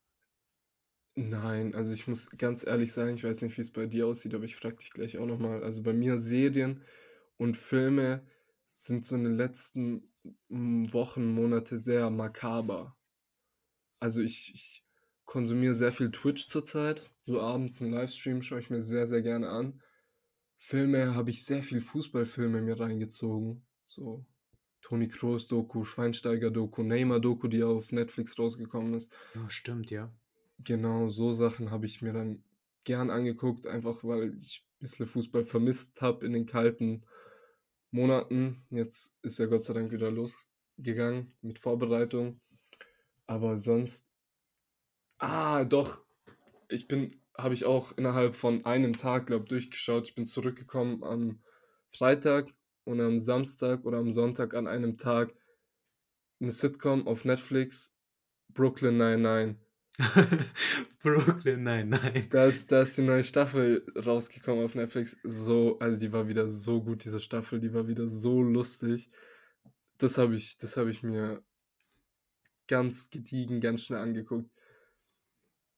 [1.18, 4.34] Nein, also ich muss ganz ehrlich sagen, ich weiß nicht, wie es bei dir aussieht,
[4.34, 5.62] aber ich frage dich gleich auch nochmal.
[5.64, 6.82] Also bei mir Serien
[7.38, 8.26] und Filme
[8.68, 10.12] sind so in den letzten
[10.48, 12.96] Wochen, Monate sehr makaber.
[14.00, 14.86] Also ich, ich
[15.26, 17.10] konsumiere sehr viel Twitch zurzeit.
[17.26, 19.82] So abends einen Livestream schaue ich mir sehr, sehr gerne an.
[20.56, 23.62] Filme habe ich sehr viel Fußballfilme mir reingezogen.
[23.84, 24.24] So
[24.80, 29.18] Toni Kroos Doku, Schweinsteiger Doku, Neymar Doku, die auf Netflix rausgekommen ist.
[29.34, 30.12] Ja, stimmt, ja.
[30.60, 32.42] Genau, so Sachen habe ich mir dann
[32.84, 37.04] gern angeguckt, einfach weil ich ein bisschen Fußball vermisst habe in den kalten
[37.90, 38.64] Monaten.
[38.70, 42.40] Jetzt ist er Gott sei Dank wieder losgegangen mit Vorbereitung.
[43.26, 44.12] Aber sonst.
[45.18, 46.02] Ah, doch.
[46.68, 50.09] Ich bin, habe ich auch innerhalb von einem Tag, glaube ich, durchgeschaut.
[50.09, 51.40] Ich bin zurückgekommen am
[51.88, 52.52] Freitag
[52.85, 55.33] und am Samstag oder am Sonntag an einem Tag
[56.40, 57.98] eine Sitcom auf Netflix,
[58.48, 59.57] Brooklyn 99.
[61.02, 62.26] Brooklyn, nein, nein.
[62.29, 65.16] Da ist, da ist die neue Staffel rausgekommen auf Netflix.
[65.22, 69.11] So, also die war wieder so gut, diese Staffel, die war wieder so lustig.
[69.96, 71.42] Das habe ich, das habe ich mir
[72.66, 74.50] ganz gediegen, ganz schnell angeguckt.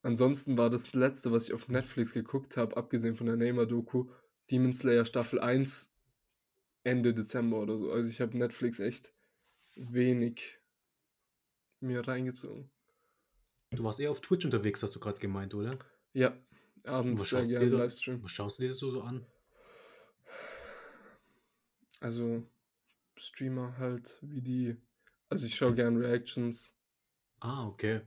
[0.08, 4.08] Ansonsten war das letzte, was ich auf Netflix geguckt habe, abgesehen von der Neymar-Doku,
[4.50, 5.98] Demon Slayer Staffel 1
[6.82, 7.92] Ende Dezember oder so.
[7.92, 9.14] Also ich habe Netflix echt
[9.76, 10.60] wenig
[11.80, 12.70] mir reingezogen.
[13.72, 15.78] Du warst eher auf Twitch unterwegs, hast du gerade gemeint, oder?
[16.14, 16.34] Ja,
[16.84, 18.24] abends Was sehr schaust, du gerne dir da, Livestream.
[18.24, 19.26] was schaust du dir so, so an?
[22.00, 22.42] Also
[23.14, 24.76] Streamer halt, wie die.
[25.28, 26.72] Also ich schaue gern Reactions.
[27.40, 28.00] Ah, okay.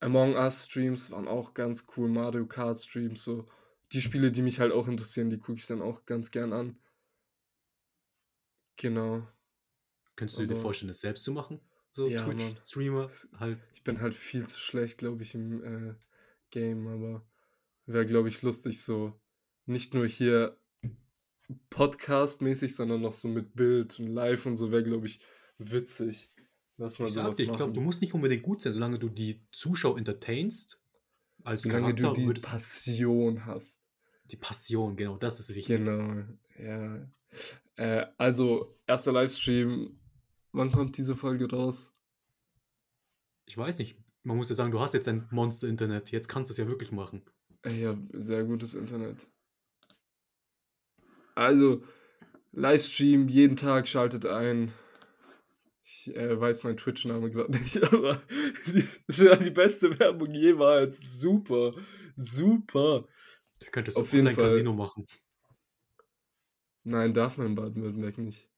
[0.00, 2.08] Among Us Streams waren auch ganz cool.
[2.08, 3.46] Mario Kart Streams, so.
[3.92, 6.78] Die Spiele, die mich halt auch interessieren, die gucke ich dann auch ganz gern an.
[8.76, 9.26] Genau.
[10.16, 11.60] Könntest du dir Aber vorstellen, das selbst zu machen?
[11.92, 12.22] So ja.
[12.22, 13.58] Twitch-Streamer halt.
[13.74, 15.94] Ich bin halt viel zu schlecht, glaube ich, im äh,
[16.50, 17.26] Game, aber
[17.86, 19.20] wäre, glaube ich, lustig, so
[19.66, 20.56] nicht nur hier
[21.70, 25.20] Podcast-mäßig, sondern noch so mit Bild und Live und so wäre, glaube ich,
[25.58, 26.30] witzig.
[26.80, 29.10] Lass mal Ich sag dir, ich glaube, du musst nicht unbedingt gut sein, solange du
[29.10, 30.80] die Zuschauer entertainst,
[31.44, 33.86] als Solange du Charakter die würdest Passion hast.
[34.24, 35.76] die Passion, genau, das ist wichtig.
[35.76, 36.24] Genau,
[36.58, 37.06] ja.
[37.76, 40.00] Äh, also, erster Livestream.
[40.52, 41.92] Wann kommt diese Folge raus?
[43.44, 46.52] Ich weiß nicht, man muss ja sagen, du hast jetzt ein Monster-Internet, jetzt kannst du
[46.52, 47.22] es ja wirklich machen.
[47.62, 49.26] Ich habe sehr gutes Internet.
[51.34, 51.82] Also,
[52.52, 54.72] Livestream jeden Tag schaltet ein.
[55.92, 58.22] Ich äh, weiß meinen Twitch-Name gerade nicht, aber
[59.08, 61.20] das war die beste Werbung jemals.
[61.20, 61.74] Super,
[62.14, 63.08] super.
[63.58, 64.44] Du könntest Auf ein jeden Fall.
[64.44, 65.06] Online-Casino machen.
[66.84, 68.48] Nein, darf man in Baden-Württemberg nicht.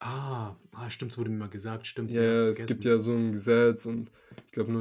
[0.00, 2.98] Ah, ah, stimmt, es wurde mir mal gesagt, stimmt, Ja, ja, ja, es gibt ja
[2.98, 4.10] so ein Gesetz und
[4.46, 4.80] ich glaube nur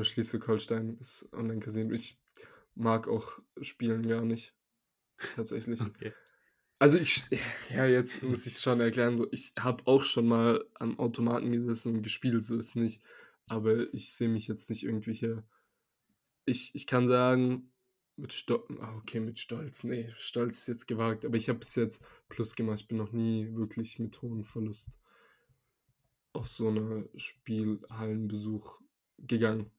[5.35, 5.81] tatsächlich.
[5.81, 6.13] Okay.
[6.79, 7.23] Also ich,
[7.69, 11.51] ja, jetzt muss ich es schon erklären, so ich habe auch schon mal am Automaten
[11.51, 13.01] gesessen und gespielt, so ist nicht.
[13.47, 15.43] Aber ich sehe mich jetzt nicht irgendwie hier.
[16.45, 17.71] Ich, ich kann sagen,
[18.17, 18.65] mit Stolz,
[18.97, 22.81] okay, mit Stolz, nee, Stolz ist jetzt gewagt, aber ich habe bis jetzt Plus gemacht.
[22.81, 25.01] Ich bin noch nie wirklich mit hohem Verlust
[26.33, 28.81] auf so eine Spielhallenbesuch
[29.17, 29.71] gegangen.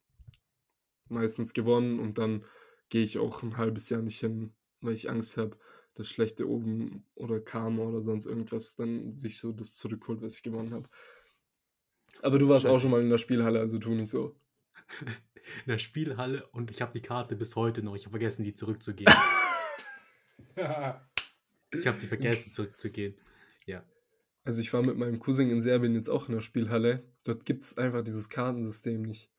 [1.09, 2.45] Meistens gewonnen und dann
[2.89, 5.59] gehe ich auch ein halbes Jahr nicht hin, weil ich Angst habe,
[5.99, 10.43] dass schlechte oben oder Karma oder sonst irgendwas dann sich so das zurückholt, was ich
[10.43, 10.89] gewonnen habe.
[12.23, 14.37] Aber du warst auch schon mal in der Spielhalle, also tu nicht so.
[15.65, 17.95] In der Spielhalle und ich habe die Karte bis heute noch.
[17.95, 19.15] Ich habe vergessen, die zurückzugeben.
[20.57, 23.15] ich habe die vergessen, zurückzugehen.
[23.65, 23.83] Ja.
[24.45, 27.03] Also ich war mit meinem Cousin in Serbien jetzt auch in der Spielhalle.
[27.25, 29.31] Dort gibt es einfach dieses Kartensystem nicht.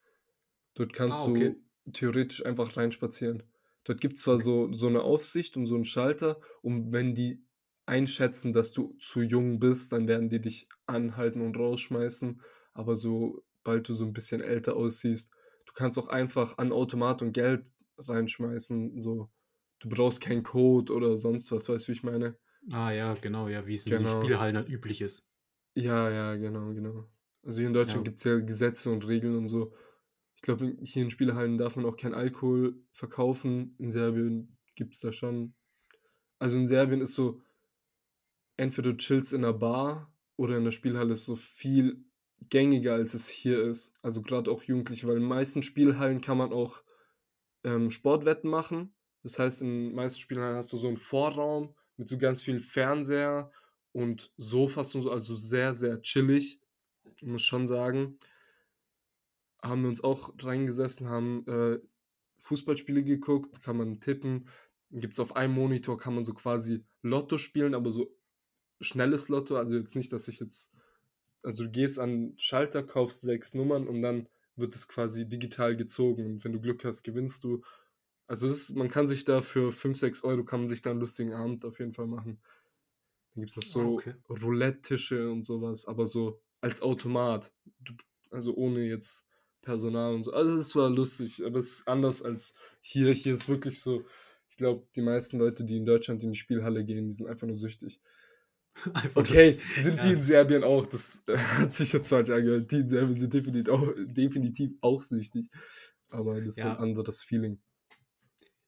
[0.74, 1.56] Dort kannst Ah, okay.
[1.86, 3.44] du theoretisch einfach reinspazieren.
[3.90, 7.44] Dort gibt es zwar so, so eine Aufsicht und so einen Schalter, und wenn die
[7.88, 12.40] einschätzen, dass du zu jung bist, dann werden die dich anhalten und rausschmeißen.
[12.76, 15.34] Aber sobald du so ein bisschen älter aussiehst,
[15.66, 19.00] du kannst auch einfach an Automat und Geld reinschmeißen.
[19.00, 19.32] So,
[19.80, 22.38] du brauchst keinen Code oder sonst was, weißt du, wie ich meine?
[22.72, 24.22] Ah ja, genau, ja, wie es in den Genau.
[24.22, 25.28] Spielhallen dann üblich ist.
[25.76, 27.06] Ja, ja, genau, genau.
[27.42, 28.12] Also hier in Deutschland Ja.
[28.12, 29.74] gibt es ja Gesetze und Regeln und so.
[30.40, 33.76] Ich glaube, hier in Spielhallen darf man auch kein Alkohol verkaufen.
[33.78, 35.54] In Serbien gibt es da schon.
[36.40, 37.42] Also in Serbien ist so,
[38.56, 42.06] entweder du chillst in einer Bar oder in der Spielhalle ist so viel
[42.48, 43.94] gängiger, als es hier ist.
[44.02, 46.84] Also gerade auch Jugendliche, weil in den meisten Spielhallen kann man auch
[47.66, 48.96] ähm, Sportwetten machen.
[49.24, 52.62] Das heißt, in den meisten Spielhallen hast du so einen Vorraum mit so ganz vielen
[52.62, 53.52] Fernseher
[53.92, 56.62] und Sofas und so, also sehr, sehr chillig,
[57.24, 58.18] muss schon sagen.
[59.62, 61.80] Haben wir uns auch reingesessen, haben äh,
[62.38, 64.48] Fußballspiele geguckt, kann man tippen.
[64.92, 68.16] Gibt es auf einem Monitor, kann man so quasi Lotto spielen, aber so
[68.82, 70.74] schnelles Lotto, also jetzt nicht, dass ich jetzt,
[71.44, 75.76] also du gehst an den Schalter, kaufst sechs Nummern und dann wird es quasi digital
[75.76, 77.62] gezogen und wenn du Glück hast, gewinnst du.
[78.28, 81.00] Also ist, man kann sich da für 5, 6 Euro kann man sich da einen
[81.00, 82.40] lustigen Abend auf jeden Fall machen.
[83.34, 84.16] Dann gibt es noch Ah, so okay.
[84.30, 87.54] Roulette-Tische und sowas, aber so als Automat.
[88.32, 89.29] Also ohne jetzt
[89.62, 90.32] Personal und so.
[90.34, 93.12] Also es war lustig, aber es ist anders als hier.
[93.14, 94.04] Hier ist wirklich so,
[94.50, 97.48] ich glaube, die meisten Leute, die in Deutschland in die Spielhalle gehen, die sind einfach
[97.48, 98.00] nur süchtig.
[98.94, 100.14] Einfach Okay, das- sind die ja.
[100.14, 100.86] in Serbien auch?
[100.86, 102.72] Das äh, hat sich jetzt falsch angehört.
[102.72, 105.50] Die in Serbien sind definitiv auch, definitiv auch süchtig.
[106.10, 106.80] Aber das ist so ein Ja.
[106.80, 107.60] anderes Feeling.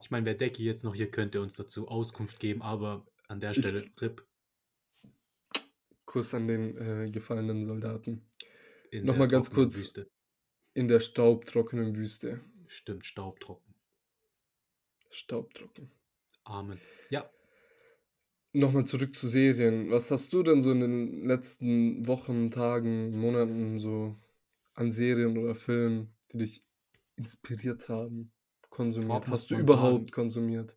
[0.01, 3.51] Ich meine, wer Decky jetzt noch hier könnte uns dazu Auskunft geben, aber an der
[3.51, 4.25] Ich- Stelle RIP
[6.06, 8.27] Kuss an den äh, gefallenen Soldaten.
[8.91, 9.75] in Noch mal der ganz kurz.
[9.77, 10.10] Wüste.
[10.73, 12.41] In der staubtrockenen Wüste.
[12.67, 13.73] Stimmt, staubtrocken.
[15.10, 15.91] Staubtrocken.
[16.43, 16.79] Amen.
[17.10, 17.29] Ja,
[18.53, 19.89] Nochmal zurück zu Serien.
[19.91, 24.17] Was hast du denn so in den letzten Wochen, Tagen, Monaten so
[24.73, 26.62] an Serien oder Filmen, die dich
[27.15, 28.34] inspiriert haben,
[28.69, 29.07] konsumiert?
[29.07, 30.75] Vorab Hast du überhaupt sagen- konsumiert?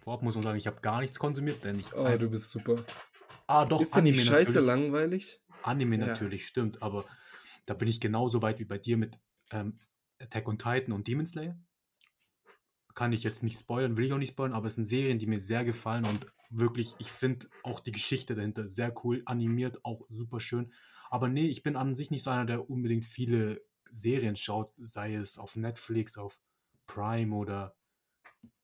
[0.00, 2.48] vorab muss man sagen, ich habe gar nichts konsumiert, denn ich Oh, einfach, du bist
[2.50, 2.82] super.
[3.46, 4.66] Ah, doch, Ist denn die Anime Scheiße natürlich.
[4.66, 5.40] langweilig?
[5.62, 6.06] Anime Ja.
[6.06, 7.04] natürlich, stimmt, aber
[7.66, 9.18] da bin ich genauso weit wie bei dir mit
[9.50, 9.80] ähm,
[10.18, 11.58] Attack on Titan und Demon Slayer.
[12.94, 15.26] Kann ich jetzt nicht spoilern, will ich auch nicht spoilern, aber es sind Serien, die
[15.26, 20.06] mir sehr gefallen und wirklich, ich finde auch die Geschichte dahinter sehr cool, animiert, auch
[20.10, 20.72] super schön.
[21.08, 25.14] Aber nee, ich bin an sich nicht so einer, der unbedingt viele Serien schaut, sei
[25.14, 26.40] es auf Netflix, auf
[26.86, 27.76] Prime oder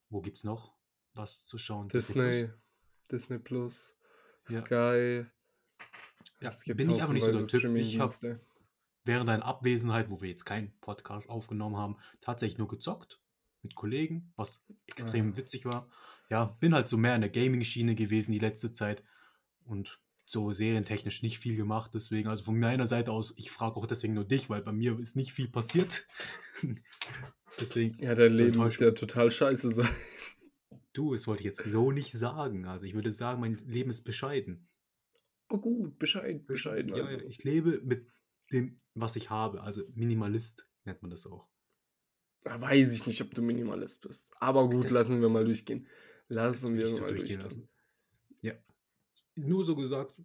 [0.09, 0.77] wo gibt's noch
[1.15, 1.89] was zu schauen?
[1.89, 2.51] Disney,
[3.11, 3.97] Disney Plus,
[4.49, 4.65] Ja.
[4.65, 5.27] Sky.
[6.41, 7.75] Ja, gibt bin ich aber nicht so der Typ.
[7.77, 8.41] Ich habe.
[9.07, 13.21] Während deiner Abwesenheit, wo wir jetzt keinen Podcast aufgenommen haben, tatsächlich nur gezockt
[13.63, 15.37] mit Kollegen, was extrem Ah.
[15.37, 15.89] witzig war.
[16.29, 19.03] Ja, bin halt so mehr in der Gaming-Schiene gewesen die letzte Zeit
[19.65, 21.93] und so serientechnisch nicht viel gemacht.
[21.95, 24.99] Deswegen, also von meiner Seite aus, ich frage auch deswegen nur dich, weil bei mir
[24.99, 26.05] ist nicht viel passiert.
[27.61, 29.89] deswegen, Ja, dein zur Leben muss ja total scheiße sein.
[30.93, 32.67] du, das wollte ich jetzt so nicht sagen.
[32.67, 34.67] Also ich würde sagen, mein Leben ist bescheiden.
[35.49, 36.95] Oh gut, Bescheid, bescheiden.
[36.97, 37.19] Ja, also.
[37.19, 38.07] ja, ich lebe mit
[38.53, 39.61] dem, was ich habe.
[39.63, 41.49] Also Minimalist nennt man das auch.
[42.45, 44.33] Da weiß ich nicht, ob du Minimalist bist.
[44.41, 45.87] Aber gut, Das- lassen wir mal durchgehen.
[46.29, 47.69] Lassen wir so mal durchgehen lassen.
[48.41, 48.55] Ja.
[49.35, 50.21] Nur so gesagt,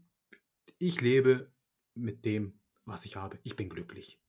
[0.80, 1.52] ich lebe
[1.94, 3.40] mit dem, was ich habe.
[3.44, 4.20] Ich bin glücklich.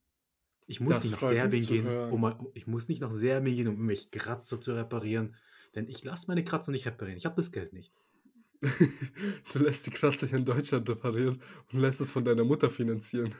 [0.66, 2.12] Ich muss Das nicht nach Serbien gehen, hören.
[2.12, 5.34] um, ich muss nicht nach Serbien gehen, um irgendwelche Kratzer zu reparieren.
[5.74, 7.18] Denn ich lasse meine Kratzer nicht reparieren.
[7.18, 7.94] Ich habe das Geld nicht.
[9.52, 13.34] du lässt die Kratzer in Deutschland reparieren und lässt es von deiner Mutter finanzieren.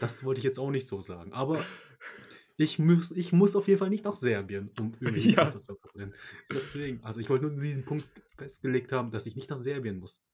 [0.00, 1.32] Das wollte ich jetzt auch nicht so sagen.
[1.32, 1.64] Aber
[2.56, 5.48] ich muss, ich muss auf jeden Fall nicht nach Serbien, um irgendwelche Ja.
[5.50, 6.14] Zu reparieren.
[6.52, 10.24] Deswegen, also ich wollte nur diesen Punkt festgelegt haben, dass ich nicht nach Serbien muss.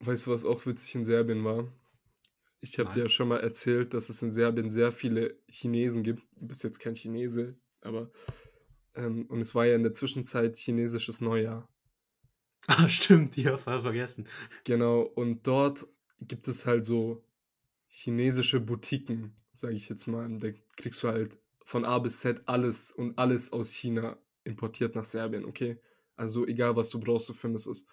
[0.00, 1.70] Weißt du, was auch witzig in Serbien war?
[2.60, 6.22] Ich habe dir ja schon mal erzählt, dass es in Serbien sehr viele Chinesen gibt.
[6.36, 8.10] Du bist jetzt kein Chinese, aber.
[8.94, 11.68] Ähm, und es war ja in der Zwischenzeit chinesisches Neujahr.
[12.68, 14.26] Ah, stimmt, die habe ich vergessen.
[14.64, 15.86] Genau, und dort
[16.20, 17.24] gibt es halt so
[17.92, 20.26] chinesische Boutiquen, sage ich jetzt mal.
[20.38, 25.04] Da kriegst du halt von A bis Z alles und alles aus China importiert nach
[25.04, 25.78] Serbien, okay?
[26.16, 27.86] Also egal, was du brauchst, du findest es.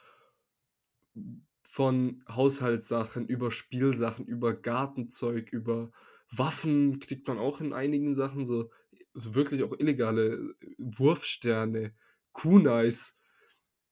[1.63, 5.91] Von Haushaltssachen über Spielsachen, über Gartenzeug, über
[6.31, 8.71] Waffen kriegt man auch in einigen Sachen so,
[9.13, 11.93] wirklich auch illegale Wurfsterne,
[12.31, 13.19] Kunais,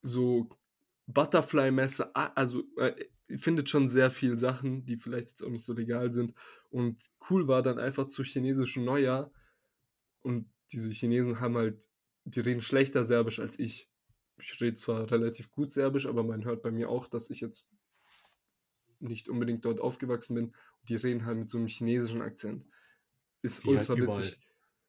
[0.01, 0.49] so
[1.07, 2.93] Butterfly-Messer, also äh,
[3.35, 6.33] findet schon sehr viele Sachen, die vielleicht jetzt auch nicht so legal sind.
[6.69, 9.31] Und cool war dann einfach zu chinesischen Neujahr.
[10.21, 11.83] Und diese Chinesen haben halt,
[12.25, 13.89] die reden schlechter Serbisch als ich.
[14.37, 17.75] Ich rede zwar relativ gut Serbisch, aber man hört bei mir auch, dass ich jetzt
[18.99, 20.45] nicht unbedingt dort aufgewachsen bin.
[20.47, 22.65] Und die reden halt mit so einem chinesischen Akzent.
[23.41, 24.19] Ist Wie halt ultra überall.
[24.19, 24.39] witzig.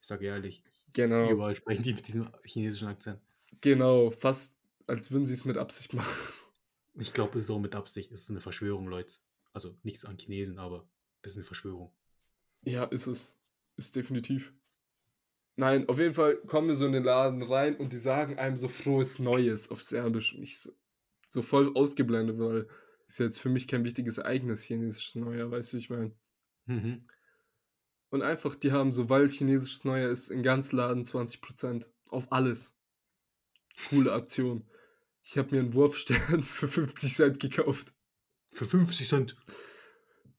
[0.00, 0.62] Ich sage ehrlich,
[0.94, 1.30] Genau.
[1.30, 3.20] überall sprechen die mit diesem chinesischen Akzent.
[3.60, 6.08] Genau, fast als würden sie es mit Absicht machen.
[6.98, 8.10] Ich glaube, es ist auch mit Absicht.
[8.12, 9.12] Es ist eine Verschwörung, Leute.
[9.52, 10.88] Also nichts an Chinesen, aber
[11.22, 11.92] es ist eine Verschwörung.
[12.62, 13.36] Ja, ist es.
[13.76, 14.52] Ist definitiv.
[15.56, 18.56] Nein, auf jeden Fall kommen wir so in den Laden rein und die sagen einem
[18.56, 20.34] so frohes Neues auf Serbisch.
[20.34, 20.72] Und ich so,
[21.28, 22.68] so voll ausgeblendet, weil
[23.06, 26.12] ist ja jetzt für mich kein wichtiges Ereignis, chinesisches Neujahr, weißt du, wie ich meine?
[26.66, 27.08] Mhm.
[28.10, 32.78] Und einfach, die haben so, weil chinesisches Neujahr ist, in ganz Laden 20% auf alles.
[33.88, 34.68] Coole Aktion.
[35.30, 37.94] Ich habe mir einen Wurfstern für 50 Cent gekauft.
[38.50, 39.36] Für 50 Cent.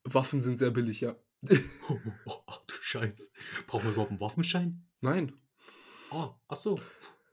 [0.02, 1.16] Waffen sind sehr billig, ja.
[1.88, 3.32] Oh, oh, ach du Scheiß.
[3.68, 4.84] Brauchen wir überhaupt einen Waffenschein?
[5.00, 5.32] Nein.
[6.10, 6.80] Oh, ach so.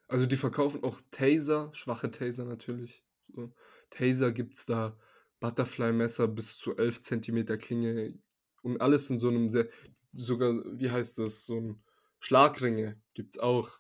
[0.08, 3.04] Also die verkaufen auch Taser, schwache Taser natürlich.
[3.34, 3.52] So.
[3.90, 4.96] Taser gibt es da,
[5.40, 8.20] Butterfly-Messer bis zu 11 cm Klinge
[8.62, 9.68] und alles in so einem sehr,
[10.12, 11.84] sogar, wie heißt das, so ein
[12.20, 13.80] Schlagringe gibt es auch.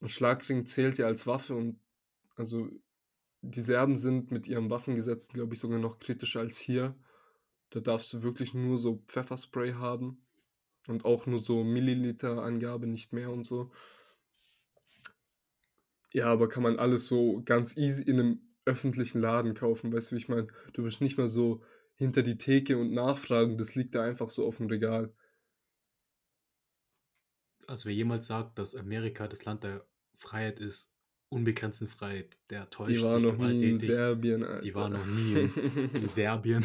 [0.00, 1.81] Ein Schlagring zählt ja als Waffe und
[2.34, 2.68] also
[3.42, 6.96] die Serben sind mit ihrem Waffengesetz, glaube ich, sogar noch kritischer als hier.
[7.70, 10.24] Da darfst du wirklich nur so Pfefferspray haben
[10.86, 13.72] und auch nur so Milliliter-Angabe, nicht mehr und so.
[16.12, 20.14] Ja, aber kann man alles so ganz easy in einem öffentlichen Laden kaufen, weißt du,
[20.14, 20.48] wie ich meine?
[20.72, 21.62] Du bist nicht mal so
[21.96, 25.14] hinter die Theke und nachfragen, das liegt da einfach so auf dem Regal.
[27.66, 30.94] Also wer jemals sagt, dass Amerika das Land der Freiheit ist,
[31.32, 33.78] unbegrenzten Freiheit, der täuscht Die war sich noch nie in.
[33.78, 34.60] Serbien, Alter.
[34.60, 35.54] Die war noch nie in,
[35.94, 36.64] in Serbien.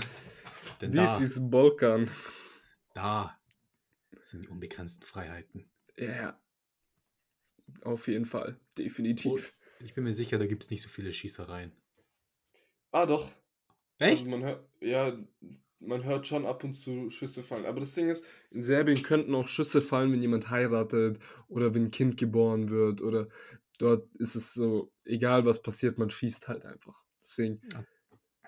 [0.81, 2.09] Denn This da, is Balkan.
[2.93, 3.39] da
[4.21, 5.65] sind die unbegrenzten Freiheiten.
[5.97, 6.39] Ja.
[7.81, 8.59] Auf jeden Fall.
[8.77, 9.53] Definitiv.
[9.79, 11.71] Ich bin mir sicher, da gibt es nicht so viele Schießereien.
[12.91, 13.31] Ah, doch.
[13.99, 14.21] Echt?
[14.21, 15.17] Also man hört, ja,
[15.79, 17.65] man hört schon ab und zu Schüsse fallen.
[17.65, 21.85] Aber das Ding ist, in Serbien könnten auch Schüsse fallen, wenn jemand heiratet oder wenn
[21.85, 23.27] ein Kind geboren wird oder
[23.77, 27.05] dort ist es so, egal was passiert, man schießt halt einfach.
[27.21, 27.83] Deswegen, Ja.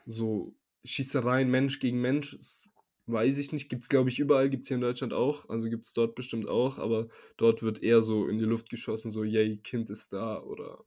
[0.06, 2.70] so Schießereien Mensch gegen Mensch, das
[3.06, 3.70] weiß ich nicht.
[3.70, 5.50] Gibt es, glaube ich, überall, gibt es hier in Deutschland auch.
[5.50, 9.12] Also gibt es dort bestimmt auch, aber dort wird eher so in die Luft geschossen,
[9.12, 10.84] so, yay, Kind ist da oder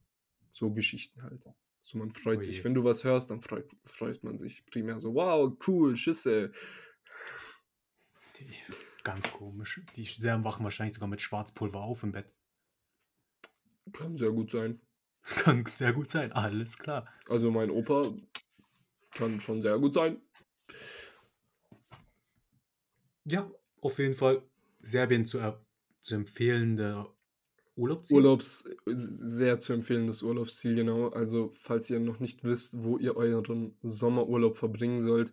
[0.50, 1.44] so Geschichten halt.
[1.82, 2.46] So, man freut Oh je.
[2.46, 2.64] sich.
[2.64, 6.52] Wenn du was hörst, dann freut, freut man sich primär so, wow, cool, Schüsse.
[8.38, 8.46] Die,
[9.02, 9.80] ganz komisch.
[9.96, 12.32] Die Serben wachen wahrscheinlich sogar mit Schwarzpulver auf im Bett.
[13.90, 14.80] Kann sehr gut sein.
[15.22, 17.08] Kann sehr gut sein, alles klar.
[17.28, 18.02] Also mein Opa
[19.12, 20.20] kann schon sehr gut sein.
[23.24, 24.42] Ja, auf jeden Fall
[24.80, 25.38] Serbien zu,
[26.00, 27.06] zu empfehlende
[27.76, 28.16] Urlaubsziel.
[28.16, 31.08] Urlaubs, sehr zu empfehlendes Urlaubsziel, genau.
[31.08, 35.32] Also, falls ihr noch nicht wisst, wo ihr euren Sommerurlaub verbringen sollt,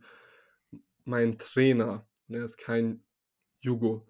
[1.04, 3.04] mein Trainer, und er ist kein
[3.60, 4.08] Jugo,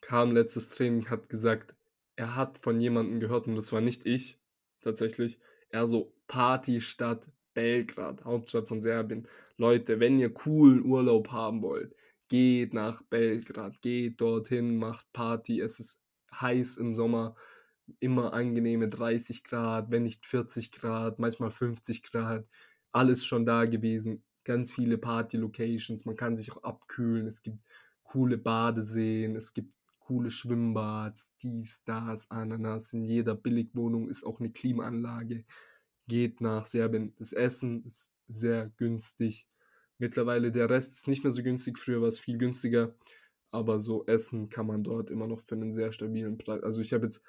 [0.00, 1.73] kam letztes Training, hat gesagt,
[2.16, 4.38] er hat von jemandem gehört, und das war nicht ich,
[4.80, 5.38] tatsächlich,
[5.70, 9.28] er so, Partystadt Belgrad, Hauptstadt von Serbien.
[9.56, 11.94] Leute, wenn ihr coolen Urlaub haben wollt,
[12.28, 16.02] geht nach Belgrad, geht dorthin, macht Party, es ist
[16.34, 17.36] heiß im Sommer,
[18.00, 22.48] immer angenehme 30 Grad, wenn nicht 40 Grad, manchmal 50 Grad,
[22.92, 27.60] alles schon da gewesen, ganz viele Party-Locations, man kann sich auch abkühlen, es gibt
[28.02, 29.72] coole Badeseen, es gibt
[30.04, 35.44] coole Schwimmbads, dies, das, Ananas, in jeder Billigwohnung ist auch eine Klimaanlage,
[36.06, 39.46] geht nach Serbien, das Essen ist sehr günstig,
[39.98, 42.94] mittlerweile der Rest ist nicht mehr so günstig, früher war es viel günstiger,
[43.50, 46.62] aber so essen kann man dort immer noch für einen sehr stabilen Preis.
[46.62, 47.22] Also ich habe jetzt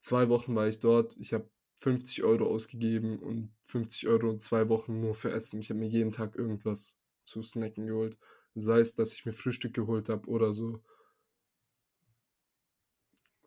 [0.00, 1.48] zwei Wochen war ich dort, ich habe
[1.80, 5.60] 50 Euro ausgegeben und 50 Euro in zwei Wochen nur für Essen.
[5.60, 8.16] Ich habe mir jeden Tag irgendwas zu snacken geholt.
[8.54, 10.80] Sei es, dass ich mir Frühstück geholt habe oder so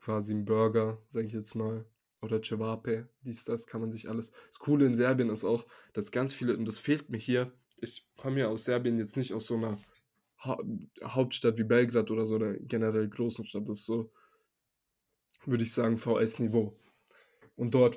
[0.10, 1.86] quasi ein Burger, sage ich jetzt mal,
[2.24, 4.32] oder Cevape, dies, das kann man sich alles.
[4.48, 8.08] Das Coole in Serbien ist auch, dass ganz viele, und das fehlt mir hier, ich
[8.18, 9.78] komme ja aus Serbien jetzt nicht aus so einer
[10.40, 10.58] ha
[11.04, 14.10] Hauptstadt wie Belgrad oder so, oder generell großen Stadt, das ist so,
[15.46, 16.76] würde ich sagen, VS-Niveau.
[17.56, 17.96] Und dort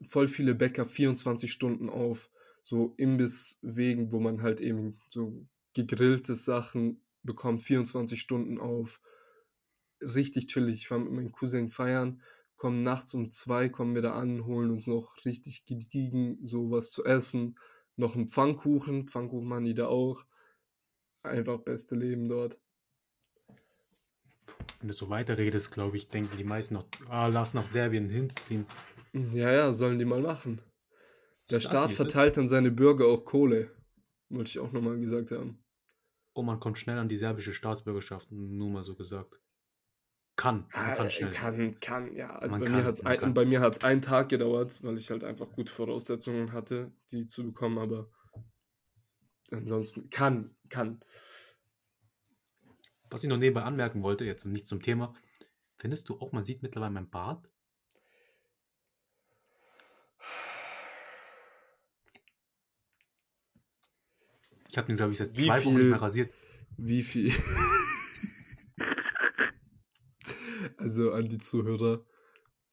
[0.00, 2.30] voll viele Bäcker 24 Stunden auf,
[2.62, 8.98] so Imbisswegen, wo man halt eben so gegrillte Sachen bekommt, 24 Stunden auf.
[10.00, 10.78] Richtig chillig.
[10.78, 12.22] Ich war mit meinem Cousin feiern,
[12.56, 17.04] kommen nachts um zwei, kommen wir da an, holen uns noch richtig gediegen sowas zu
[17.04, 17.58] essen.
[17.96, 20.24] Noch einen Pfannkuchen, Pfannkuchen machen die da auch.
[21.22, 22.58] Einfach beste Leben dort.
[24.78, 28.64] Wenn du so weiterredest, glaube ich, denken die meisten noch, ah, lass nach Serbien hinziehen.
[29.12, 30.62] Ja, ja, sollen die mal machen.
[31.50, 33.70] Der Staat verteilt an seine Bürger auch Kohle.
[34.30, 35.58] Wollte ich auch nochmal gesagt haben.
[36.32, 39.40] Oh, man kommt schnell an die serbische Staatsbürgerschaft, nur mal so gesagt.
[40.40, 41.28] Kann, man kann schnell.
[41.28, 42.34] Ah, kann, kann, ja.
[42.34, 44.96] Also Man bei, kann, mir hat's ein, bei mir hat es einen Tag gedauert, weil
[44.96, 48.08] ich halt einfach gute Voraussetzungen hatte, die zu bekommen, aber
[49.50, 51.04] ansonsten kann, kann.
[53.10, 55.12] Was ich noch nebenbei anmerken wollte, jetzt nicht zum Thema,
[55.76, 57.46] findest du auch, man sieht mittlerweile mein Bart?
[64.70, 66.32] Ich habe den, glaube ich, seit Wie zwei Wochen nicht mehr rasiert.
[66.78, 67.30] Wie viel?
[70.90, 72.04] Also an die Zuhörer,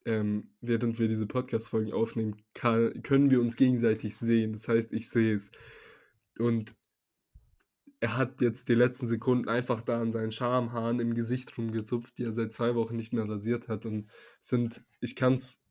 [0.04, 4.52] ähm, während wir diese Podcast-Folgen aufnehmen, kann, können wir uns gegenseitig sehen.
[4.52, 5.52] Das heißt, ich sehe es.
[6.38, 6.74] Und
[8.00, 12.24] er hat jetzt die letzten Sekunden einfach da an seinen Schamhaaren im Gesicht rumgezupft, die
[12.24, 13.86] er seit zwei Wochen nicht mehr rasiert hat.
[13.86, 14.08] Und
[14.40, 15.64] sind, ich kann es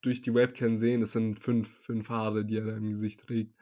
[0.00, 3.54] durch die Webcam sehen, es sind fünf, fünf Haare, die er da im Gesicht trägt.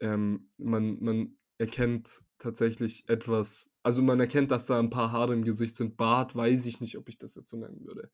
[0.00, 5.44] Ähm, man, man erkennt tatsächlich etwas, also man erkennt, dass da ein paar Haare im
[5.44, 5.96] Gesicht sind.
[5.96, 8.10] Bart weiß ich nicht, ob ich das jetzt so nennen würde.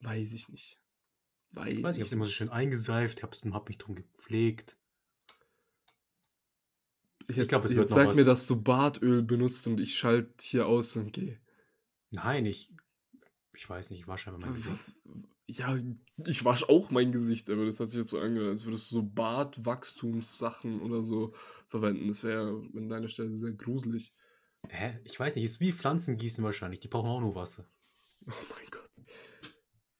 [0.00, 0.80] Weiß ich nicht.
[1.52, 4.78] Weiß ich weiß, ich hab's immer so schön eingeseift, hab's, hab mich drum gepflegt.
[7.28, 8.16] Jetzt, ich glaube, es wird jetzt sag was.
[8.16, 11.40] mir, dass du Bartöl benutzt und ich schalte hier aus und gehe.
[12.12, 12.72] Nein, ich,
[13.54, 14.96] ich weiß nicht, ich wasche einfach mein Gesicht.
[15.48, 15.76] Ja,
[16.24, 18.96] ich wasche auch mein Gesicht, aber das hat sich jetzt so angehört, als würdest du
[18.96, 21.32] so Bartwachstumssachen oder so
[21.68, 22.08] verwenden.
[22.08, 24.12] Das wäre an deiner Stelle sehr gruselig.
[24.68, 24.98] Hä?
[25.04, 26.80] Ich weiß nicht, ist wie Pflanzen gießen wahrscheinlich.
[26.80, 27.68] Die brauchen auch nur Wasser.
[28.28, 28.90] Oh mein Gott.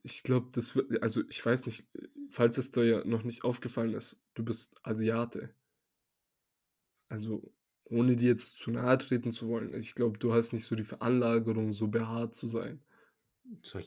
[0.03, 1.87] Ich glaube, das wird, also ich weiß nicht,
[2.31, 5.55] falls es dir ja noch nicht aufgefallen ist, du bist Asiate.
[7.09, 7.53] Also,
[7.85, 10.85] ohne dir jetzt zu nahe treten zu wollen, ich glaube, du hast nicht so die
[10.85, 12.83] Veranlagerung, so behaart zu sein.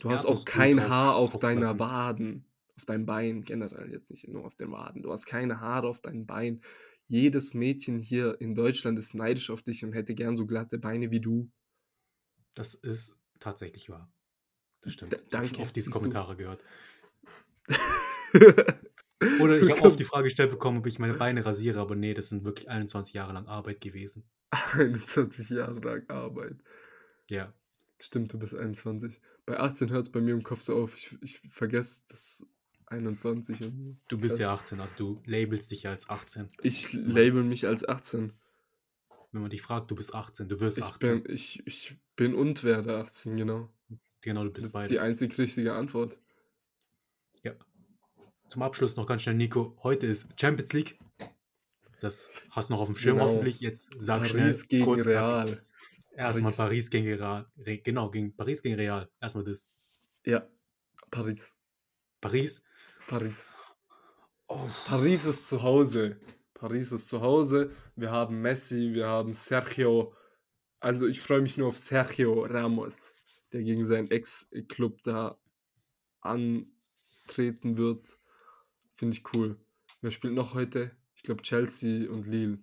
[0.02, 2.44] Du hast auch kein Haar auf deiner Waden,
[2.76, 5.02] auf deinem Bein generell, jetzt nicht nur auf den Waden.
[5.02, 6.62] Du hast keine Haare auf deinem Bein.
[7.06, 11.10] Jedes Mädchen hier in Deutschland ist neidisch auf dich und hätte gern so glatte Beine
[11.10, 11.50] wie du.
[12.54, 14.12] Das ist tatsächlich wahr.
[14.82, 15.12] Das stimmt.
[15.12, 15.46] D danke.
[15.46, 16.64] Ich habe oft diese Kommentare gehört.
[19.40, 22.14] Oder ich habe oft die Frage gestellt bekommen, ob ich meine Beine rasiere, aber nee,
[22.14, 24.24] das sind wirklich 21 Jahre lang Arbeit gewesen.
[24.50, 26.56] 21 Jahre lang Arbeit.
[27.28, 27.52] Ja.
[27.98, 29.20] Stimmt, du bist 21.
[29.50, 30.96] Bei 18 hört es bei mir im Kopf so auf.
[30.96, 32.46] Ich, ich vergesse das
[32.86, 33.58] 21.
[34.06, 36.46] Du bist ja 18, also du labelst dich ja als 18.
[36.62, 38.32] Ich label mich als 18.
[39.32, 41.24] Wenn man dich fragt, du bist 18, du wirst ich 18.
[41.24, 43.68] Bin, ich, ich bin und werde 18, genau.
[44.20, 44.92] Genau, du bist das beides.
[44.92, 46.20] Die einzig richtige Antwort.
[47.42, 47.54] Ja.
[48.48, 49.76] Zum Abschluss noch ganz schnell, Nico.
[49.82, 50.96] Heute ist Champions League.
[51.98, 53.30] Das hast du noch auf dem Schirm genau.
[53.30, 53.58] hoffentlich.
[53.58, 54.68] Jetzt sag Paris schnell.
[54.68, 55.60] gegen kurz, Real.
[56.20, 56.56] Erstmal Paris.
[56.56, 57.50] Paris gegen Real.
[57.56, 59.08] Genau, gegen Paris gegen Real.
[59.20, 59.68] Erstmal das.
[60.26, 60.46] Ja,
[61.10, 61.54] Paris.
[62.20, 62.62] Paris?
[63.08, 63.56] Paris.
[64.46, 64.68] Oh.
[64.86, 66.20] Paris ist zu Hause.
[66.52, 67.70] Paris ist zu Hause.
[67.96, 70.14] Wir haben Messi, wir haben Sergio.
[70.78, 73.16] Also ich freue mich nur auf Sergio Ramos,
[73.52, 75.38] der gegen seinen Ex-Club da
[76.20, 78.18] antreten wird.
[78.94, 79.58] Finde ich cool.
[80.02, 80.94] Wer spielt noch heute?
[81.14, 82.58] Ich glaube Chelsea und Lille.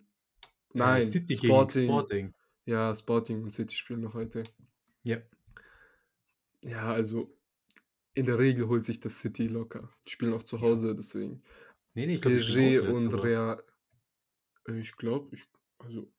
[0.74, 1.88] Nein, City Sporting.
[1.88, 2.34] Sporting.
[2.68, 4.44] Ja, Sporting und City spielen noch heute.
[5.04, 5.22] Ja.
[6.62, 7.34] Ja, also
[8.14, 9.90] in der Regel holt sich das City locker.
[10.06, 11.44] Die spielen auch zu Hause, deswegen.
[11.94, 13.64] Nee, nee, ich glaube, PSG und Real.
[14.76, 15.46] Ich glaube, ich,
[15.78, 16.12] also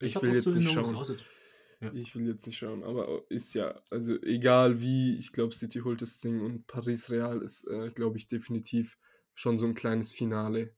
[0.00, 1.18] ich, ich will jetzt nicht schauen.
[1.80, 1.92] Ja.
[1.92, 6.00] Ich will jetzt nicht schauen, aber ist ja, also egal wie, ich glaube, City holt
[6.02, 8.96] das Ding und Paris Real ist, äh, glaube ich, definitiv
[9.34, 10.76] schon so ein kleines Finale.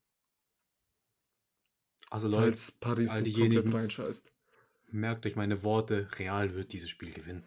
[2.08, 4.32] Also Leute, Falls Paris nicht komplett reinscheißt.
[4.90, 7.44] Merkt euch meine Worte, Real wird dieses Spiel gewinnen.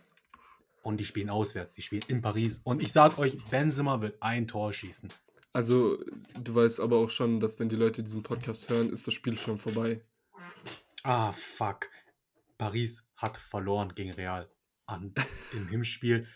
[0.82, 2.62] Und die spielen auswärts, die spielen in Paris.
[2.64, 5.10] Und ich sag euch, Benzema wird ein Tor schießen.
[5.52, 5.98] Also,
[6.42, 9.38] du weißt aber auch schon, dass wenn die Leute diesen Podcast hören, ist das Spiel
[9.38, 10.02] schon vorbei.
[11.04, 11.90] Ah, fuck.
[12.58, 14.50] Paris hat verloren gegen Real
[14.86, 15.14] an,
[15.54, 16.28] im Hinspiel.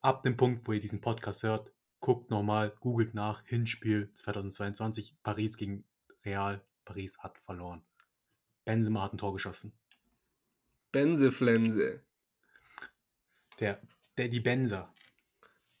[0.00, 5.56] Ab dem Punkt, wo ihr diesen Podcast hört, guckt nochmal, googelt nach, Hinspiel 2022, Paris
[5.56, 5.84] gegen
[6.24, 6.64] Real.
[6.84, 7.82] Paris hat verloren.
[8.64, 9.72] Benzema hat ein Tor geschossen.
[10.96, 12.00] Benzeflense.
[13.60, 13.82] Der,
[14.16, 14.94] der die Benzer.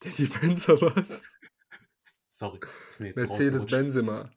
[0.04, 1.36] Der die Benzer was?
[2.28, 2.60] Sorry,
[2.90, 4.30] ist mir jetzt Mercedes Benzema.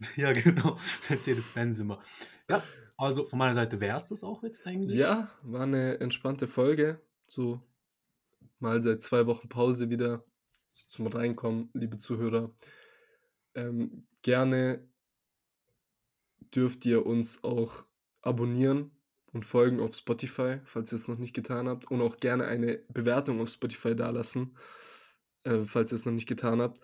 [0.16, 0.76] Ja, genau.
[1.08, 2.02] Mercedes Benzema.
[2.50, 2.62] Ja,
[2.98, 4.98] also von meiner Seite wäre es das auch jetzt eigentlich.
[4.98, 7.00] Ja, war eine entspannte Folge.
[7.26, 7.62] So
[8.58, 10.26] mal seit zwei Wochen Pause wieder
[10.66, 12.54] zum Reinkommen, liebe Zuhörer.
[13.54, 14.86] Ähm, gerne
[16.54, 17.86] dürft ihr uns auch
[18.20, 18.90] abonnieren
[19.32, 21.90] und folgen auf Spotify, falls ihr es noch nicht getan habt.
[21.90, 24.56] Und auch gerne eine Bewertung auf Spotify dalassen,
[25.44, 26.80] äh, falls ihr es noch nicht getan habt.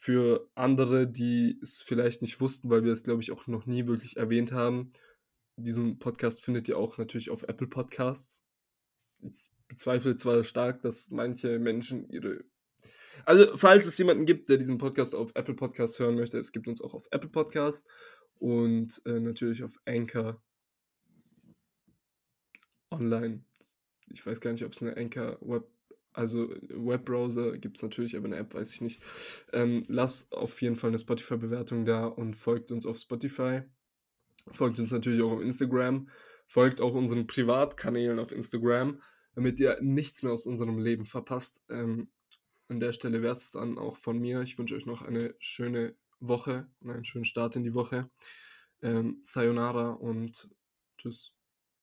[0.00, 3.86] Für andere, die es vielleicht nicht wussten, weil wir es, glaube ich, auch noch nie
[3.86, 4.90] wirklich erwähnt haben,
[5.56, 8.44] diesen Podcast findet ihr auch natürlich auf Apple Podcasts.
[9.20, 12.44] Ich bezweifle zwar stark, dass manche Menschen ihre
[13.24, 16.68] also, falls es jemanden gibt, der diesen Podcast auf Apple Podcasts hören möchte, es gibt
[16.68, 17.84] uns auch auf Apple Podcasts
[18.38, 20.40] und äh, natürlich auf Anchor
[22.90, 23.44] online.
[24.10, 25.68] Ich weiß gar nicht, ob es eine Anchor Web,
[26.12, 29.02] also Webbrowser gibt es natürlich, aber eine App weiß ich nicht.
[29.52, 33.62] Ähm, lasst auf jeden Fall eine Spotify-Bewertung da und folgt uns auf Spotify.
[34.50, 36.08] Folgt uns natürlich auch auf Instagram.
[36.46, 39.02] Folgt auch unseren Privatkanälen auf Instagram,
[39.34, 41.62] damit ihr nichts mehr aus unserem Leben verpasst.
[41.68, 42.08] Ähm,
[42.68, 44.42] an der Stelle wäre es dann auch von mir.
[44.42, 48.10] Ich wünsche euch noch eine schöne Woche und einen schönen Start in die Woche.
[48.82, 50.50] Ähm, Sayonara und
[50.96, 51.37] tschüss.